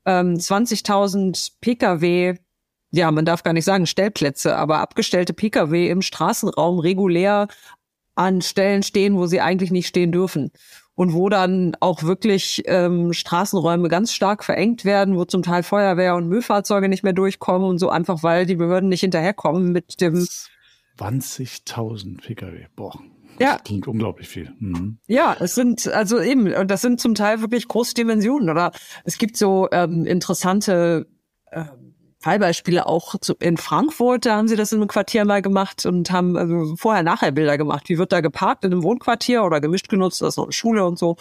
[0.05, 2.36] ähm, 20.000 Pkw,
[2.91, 7.47] ja, man darf gar nicht sagen Stellplätze, aber abgestellte Pkw im Straßenraum regulär
[8.16, 10.51] an Stellen stehen, wo sie eigentlich nicht stehen dürfen
[10.96, 16.16] und wo dann auch wirklich ähm, Straßenräume ganz stark verengt werden, wo zum Teil Feuerwehr
[16.16, 20.28] und Müllfahrzeuge nicht mehr durchkommen und so einfach, weil die Behörden nicht hinterherkommen mit dem
[21.00, 22.68] 20.000 Pkw.
[22.76, 23.00] Boah.
[23.39, 23.54] Ja.
[23.54, 24.54] Das klingt unglaublich viel.
[24.60, 25.00] Mhm.
[25.08, 28.50] Ja, es sind also eben, und das sind zum Teil wirklich große Dimensionen.
[28.50, 28.72] Oder
[29.04, 31.08] es gibt so ähm, interessante
[31.52, 31.83] ähm,
[32.24, 36.09] Fallbeispiele auch zu, in Frankfurt, da haben sie das in einem Quartier mal gemacht und
[36.09, 37.89] haben also vorher-nachher Bilder gemacht.
[37.89, 40.97] Wie wird da geparkt in einem Wohnquartier oder gemischt genutzt, das ist eine Schule und
[40.97, 41.17] so.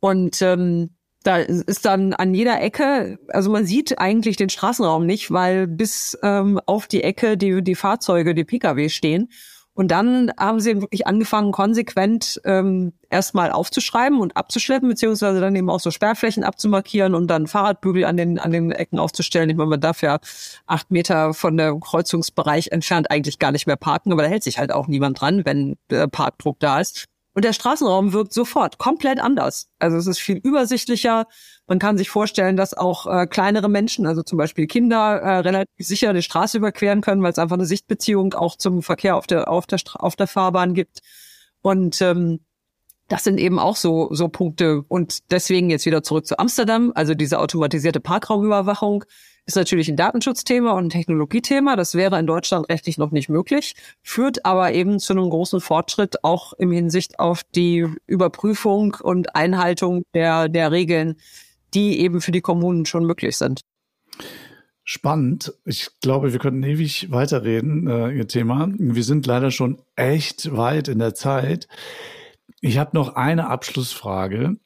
[0.00, 0.90] Und ähm,
[1.22, 6.18] da ist dann an jeder Ecke, also man sieht eigentlich den Straßenraum nicht, weil bis
[6.22, 9.30] ähm, auf die Ecke die, die Fahrzeuge, die Pkw stehen.
[9.74, 15.68] Und dann haben sie wirklich angefangen, konsequent ähm, erstmal aufzuschreiben und abzuschleppen, beziehungsweise dann eben
[15.68, 19.50] auch so Sperrflächen abzumarkieren und dann Fahrradbügel an den, an den Ecken aufzustellen.
[19.50, 20.20] Ich meine, man darf ja
[20.66, 24.58] acht Meter von der Kreuzungsbereich entfernt eigentlich gar nicht mehr parken, aber da hält sich
[24.58, 27.06] halt auch niemand dran, wenn äh, Parkdruck da ist.
[27.34, 29.68] Und der Straßenraum wirkt sofort komplett anders.
[29.80, 31.26] Also es ist viel übersichtlicher.
[31.66, 35.86] Man kann sich vorstellen, dass auch äh, kleinere Menschen, also zum Beispiel Kinder, äh, relativ
[35.86, 39.48] sicher die Straße überqueren können, weil es einfach eine Sichtbeziehung auch zum Verkehr auf der
[39.48, 41.00] auf der auf der Fahrbahn gibt.
[41.60, 42.40] Und ähm,
[43.08, 44.84] das sind eben auch so so Punkte.
[44.86, 49.04] Und deswegen jetzt wieder zurück zu Amsterdam, also diese automatisierte Parkraumüberwachung
[49.46, 51.76] ist natürlich ein Datenschutzthema und ein Technologiethema.
[51.76, 56.24] Das wäre in Deutschland rechtlich noch nicht möglich, führt aber eben zu einem großen Fortschritt
[56.24, 61.16] auch im Hinsicht auf die Überprüfung und Einhaltung der, der Regeln,
[61.74, 63.60] die eben für die Kommunen schon möglich sind.
[64.86, 65.54] Spannend.
[65.64, 68.68] Ich glaube, wir könnten ewig weiterreden, äh, Ihr Thema.
[68.76, 71.68] Wir sind leider schon echt weit in der Zeit.
[72.60, 74.56] Ich habe noch eine Abschlussfrage.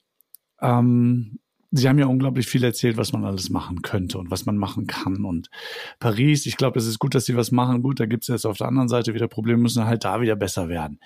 [0.61, 1.39] Ähm,
[1.71, 4.87] Sie haben ja unglaublich viel erzählt, was man alles machen könnte und was man machen
[4.87, 5.25] kann.
[5.25, 5.51] Und
[5.99, 7.83] Paris, ich glaube, es ist gut, dass Sie was machen.
[7.83, 10.37] Gut, da gibt es jetzt auf der anderen Seite wieder Probleme, müssen halt da wieder
[10.37, 10.99] besser werden.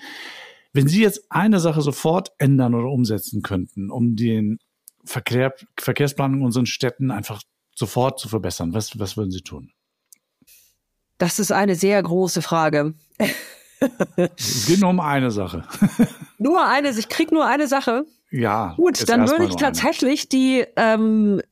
[0.73, 4.59] Wenn Sie jetzt eine Sache sofort ändern oder umsetzen könnten, um den
[5.05, 7.43] Verkehr, Verkehrsplanung in unseren Städten einfach
[7.75, 9.73] sofort zu verbessern, was, was würden Sie tun?
[11.19, 12.95] Das ist eine sehr große Frage.
[14.37, 15.65] Es geht nur um eine Sache.
[16.39, 18.05] nur eine, ich krieg nur eine Sache.
[18.31, 18.75] Ja.
[18.77, 21.43] Gut, dann würde ich tatsächlich die ähm,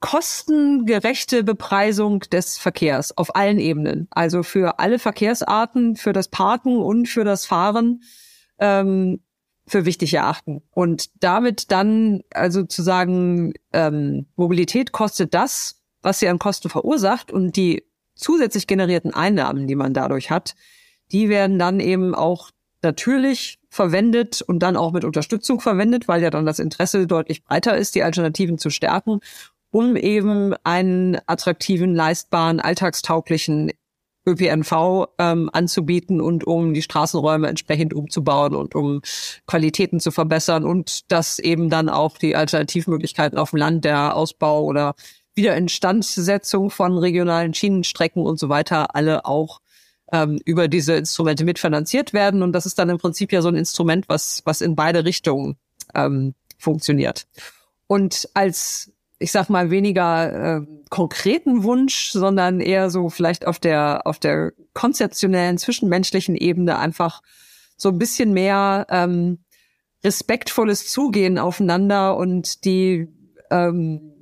[0.00, 7.08] kostengerechte Bepreisung des Verkehrs auf allen Ebenen, also für alle Verkehrsarten, für das Parken und
[7.08, 8.02] für das Fahren,
[8.58, 9.20] ähm,
[9.66, 10.62] für wichtig erachten.
[10.70, 17.32] Und damit dann also zu sagen, ähm, Mobilität kostet das, was sie an Kosten verursacht
[17.32, 17.84] und die
[18.14, 20.54] zusätzlich generierten Einnahmen, die man dadurch hat,
[21.12, 22.50] die werden dann eben auch
[22.82, 27.76] natürlich verwendet und dann auch mit Unterstützung verwendet, weil ja dann das Interesse deutlich breiter
[27.76, 29.20] ist, die Alternativen zu stärken,
[29.70, 33.72] um eben einen attraktiven, leistbaren, alltagstauglichen
[34.26, 39.00] ÖPNV ähm, anzubieten und um die Straßenräume entsprechend umzubauen und um
[39.46, 44.64] Qualitäten zu verbessern und dass eben dann auch die Alternativmöglichkeiten auf dem Land, der Ausbau
[44.64, 44.94] oder
[45.34, 49.60] Wiederinstandsetzung von regionalen Schienenstrecken und so weiter alle auch
[50.12, 52.42] ähm, über diese Instrumente mitfinanziert werden.
[52.42, 55.56] Und das ist dann im Prinzip ja so ein Instrument, was, was in beide Richtungen
[55.94, 57.26] ähm, funktioniert.
[57.86, 64.06] Und als, ich sag mal, weniger äh, konkreten Wunsch, sondern eher so vielleicht auf der,
[64.06, 67.22] auf der konzeptionellen, zwischenmenschlichen Ebene einfach
[67.76, 69.38] so ein bisschen mehr ähm,
[70.04, 73.08] respektvolles Zugehen aufeinander und die
[73.50, 74.17] ähm,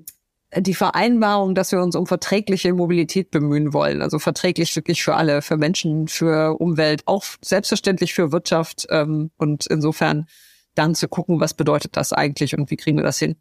[0.58, 4.02] die Vereinbarung, dass wir uns um verträgliche Mobilität bemühen wollen.
[4.02, 8.86] Also verträglich wirklich für alle, für Menschen, für Umwelt, auch selbstverständlich für Wirtschaft.
[8.90, 10.26] Ähm, und insofern
[10.74, 13.36] dann zu gucken, was bedeutet das eigentlich und wie kriegen wir das hin.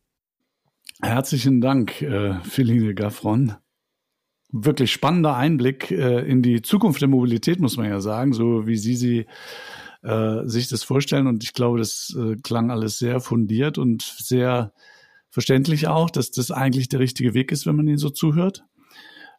[1.01, 3.55] Herzlichen Dank, äh, Feline Gaffron.
[4.51, 8.77] Wirklich spannender Einblick äh, in die Zukunft der Mobilität, muss man ja sagen, so wie
[8.77, 9.25] Sie sie
[10.03, 11.27] äh, sich das vorstellen.
[11.27, 14.71] Und ich glaube, das äh, klang alles sehr fundiert und sehr
[15.35, 18.63] verständlich auch, dass das eigentlich der richtige Weg ist, wenn man ihn so zuhört.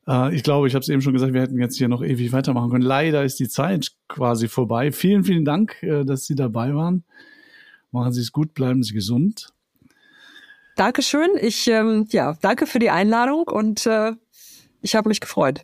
[0.06, 2.32] Äh, ich glaube, ich habe es eben schon gesagt, wir hätten jetzt hier noch ewig
[2.32, 2.84] weitermachen können.
[2.84, 4.92] Leider ist die Zeit quasi vorbei.
[4.92, 7.04] Vielen, vielen Dank, äh, dass Sie dabei waren.
[7.92, 9.54] Machen Sie es gut, bleiben Sie gesund.
[10.76, 11.30] Dankeschön.
[11.40, 14.12] Ich ähm, ja, danke für die Einladung und äh,
[14.82, 15.62] ich habe mich gefreut.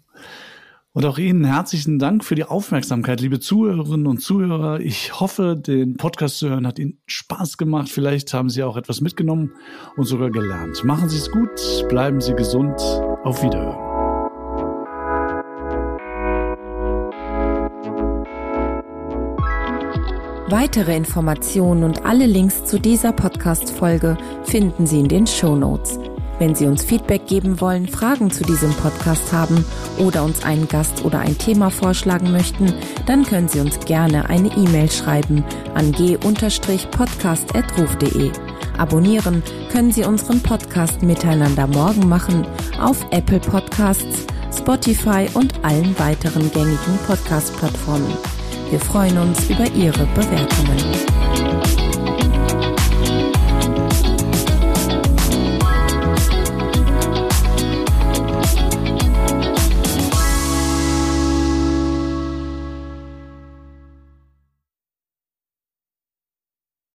[0.94, 4.80] Und auch Ihnen herzlichen Dank für die Aufmerksamkeit, liebe Zuhörerinnen und Zuhörer.
[4.80, 7.88] Ich hoffe, den Podcast zu hören hat Ihnen Spaß gemacht.
[7.88, 9.52] Vielleicht haben Sie auch etwas mitgenommen
[9.96, 10.84] und sogar gelernt.
[10.84, 11.48] Machen Sie es gut,
[11.88, 12.78] bleiben Sie gesund.
[13.24, 13.78] Auf Wiederhören.
[20.50, 25.98] Weitere Informationen und alle Links zu dieser Podcast-Folge finden Sie in den Show Notes.
[26.42, 29.64] Wenn Sie uns Feedback geben wollen, Fragen zu diesem Podcast haben
[29.96, 32.74] oder uns einen Gast oder ein Thema vorschlagen möchten,
[33.06, 38.32] dann können Sie uns gerne eine E-Mail schreiben an g-podcast.ruf.de.
[38.76, 42.44] Abonnieren können Sie unseren Podcast Miteinander morgen machen
[42.80, 48.16] auf Apple Podcasts, Spotify und allen weiteren gängigen Podcast-Plattformen.
[48.68, 51.11] Wir freuen uns über Ihre Bewertungen.